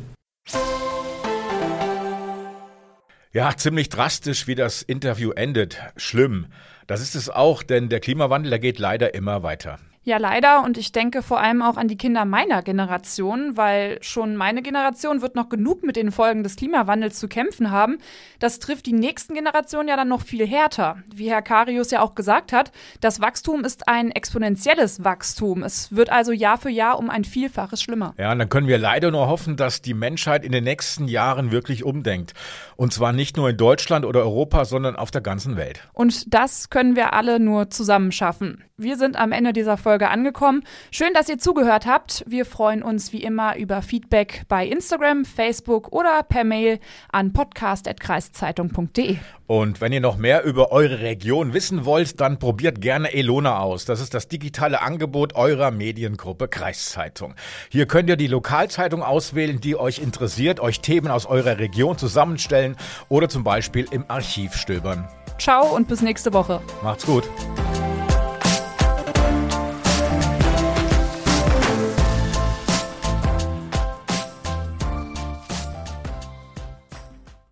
Ja, 3.37 3.55
ziemlich 3.55 3.90
drastisch, 3.90 4.46
wie 4.46 4.55
das 4.55 4.81
Interview 4.81 5.31
endet. 5.31 5.79
Schlimm. 5.99 6.46
Das 6.87 7.03
ist 7.03 7.14
es 7.14 7.29
auch, 7.29 7.62
denn 7.62 7.90
der 7.90 8.01
Klimawandel, 8.01 8.49
der 8.49 8.59
geht 8.59 8.79
leider 8.79 9.12
immer 9.12 9.42
weiter. 9.42 9.79
Ja, 10.07 10.19
leider. 10.19 10.62
Und 10.62 10.79
ich 10.79 10.92
denke 10.92 11.21
vor 11.21 11.40
allem 11.40 11.62
auch 11.62 11.77
an 11.77 11.88
die 11.88 11.97
Kinder 11.97 12.25
meiner 12.25 12.62
Generation, 12.62 13.57
weil 13.57 13.99
schon 14.03 14.37
meine 14.37 14.62
Generation 14.62 15.21
wird 15.21 15.35
noch 15.35 15.49
genug 15.49 15.83
mit 15.83 15.97
den 15.97 16.12
Folgen 16.12 16.45
des 16.45 16.55
Klimawandels 16.55 17.19
zu 17.19 17.27
kämpfen 17.27 17.73
haben. 17.73 17.99
Das 18.38 18.61
trifft 18.61 18.87
die 18.87 18.92
nächsten 18.92 19.35
Generationen 19.35 19.88
ja 19.88 19.97
dann 19.97 20.07
noch 20.07 20.23
viel 20.23 20.47
härter. 20.47 20.99
Wie 21.12 21.29
Herr 21.29 21.42
Karius 21.42 21.90
ja 21.90 22.03
auch 22.03 22.14
gesagt 22.14 22.53
hat, 22.53 22.71
das 23.01 23.21
Wachstum 23.21 23.64
ist 23.64 23.88
ein 23.88 24.12
exponentielles 24.12 25.03
Wachstum. 25.03 25.64
Es 25.64 25.90
wird 25.97 26.11
also 26.11 26.31
Jahr 26.31 26.59
für 26.59 26.71
Jahr 26.71 27.01
um 27.01 27.11
ein 27.11 27.25
Vielfaches 27.25 27.83
schlimmer. 27.83 28.14
Ja, 28.16 28.31
und 28.31 28.38
dann 28.38 28.49
können 28.49 28.69
wir 28.69 28.79
leider 28.79 29.11
nur 29.11 29.27
hoffen, 29.27 29.57
dass 29.57 29.83
die 29.83 29.95
Menschheit 29.95 30.45
in 30.45 30.53
den 30.53 30.62
nächsten 30.62 31.09
Jahren 31.09 31.51
wirklich 31.51 31.83
umdenkt. 31.83 32.33
Und 32.77 32.92
zwar 32.92 33.12
nicht 33.12 33.37
nur 33.37 33.51
in 33.51 33.57
Deutschland 33.57 34.05
oder 34.05 34.21
Europa, 34.21 34.66
sondern 34.66 34.95
auf 34.95 35.11
der 35.11 35.21
ganzen 35.21 35.57
Welt. 35.57 35.81
Und 35.95 36.33
das 36.33 36.71
können 36.71 36.95
wir 36.95 37.12
alle 37.12 37.40
nur 37.40 37.71
zusammen 37.71 38.12
schaffen. 38.12 38.62
Wir 38.78 38.98
sind 38.98 39.16
am 39.16 39.32
Ende 39.32 39.54
dieser 39.54 39.78
Folge 39.78 40.10
angekommen. 40.10 40.62
Schön, 40.90 41.14
dass 41.14 41.30
ihr 41.30 41.38
zugehört 41.38 41.86
habt. 41.86 42.22
Wir 42.26 42.44
freuen 42.44 42.82
uns 42.82 43.10
wie 43.10 43.22
immer 43.22 43.56
über 43.56 43.80
Feedback 43.80 44.42
bei 44.48 44.66
Instagram, 44.66 45.24
Facebook 45.24 45.92
oder 45.92 46.22
per 46.22 46.44
Mail 46.44 46.78
an 47.10 47.32
podcast.kreiszeitung.de. 47.32 49.16
Und 49.46 49.80
wenn 49.80 49.94
ihr 49.94 50.02
noch 50.02 50.18
mehr 50.18 50.44
über 50.44 50.72
eure 50.72 51.00
Region 51.00 51.54
wissen 51.54 51.86
wollt, 51.86 52.20
dann 52.20 52.38
probiert 52.38 52.82
gerne 52.82 53.14
Elona 53.14 53.60
aus. 53.60 53.86
Das 53.86 54.02
ist 54.02 54.12
das 54.12 54.28
digitale 54.28 54.82
Angebot 54.82 55.34
eurer 55.36 55.70
Mediengruppe 55.70 56.46
Kreiszeitung. 56.46 57.34
Hier 57.70 57.86
könnt 57.86 58.10
ihr 58.10 58.16
die 58.16 58.26
Lokalzeitung 58.26 59.02
auswählen, 59.02 59.58
die 59.58 59.76
euch 59.76 60.00
interessiert, 60.00 60.60
euch 60.60 60.82
Themen 60.82 61.10
aus 61.10 61.24
eurer 61.24 61.58
Region 61.58 61.96
zusammenstellen 61.96 62.76
oder 63.08 63.30
zum 63.30 63.42
Beispiel 63.42 63.86
im 63.90 64.04
Archiv 64.08 64.52
stöbern. 64.52 65.08
Ciao 65.38 65.74
und 65.74 65.88
bis 65.88 66.02
nächste 66.02 66.34
Woche. 66.34 66.60
Macht's 66.82 67.06
gut. 67.06 67.24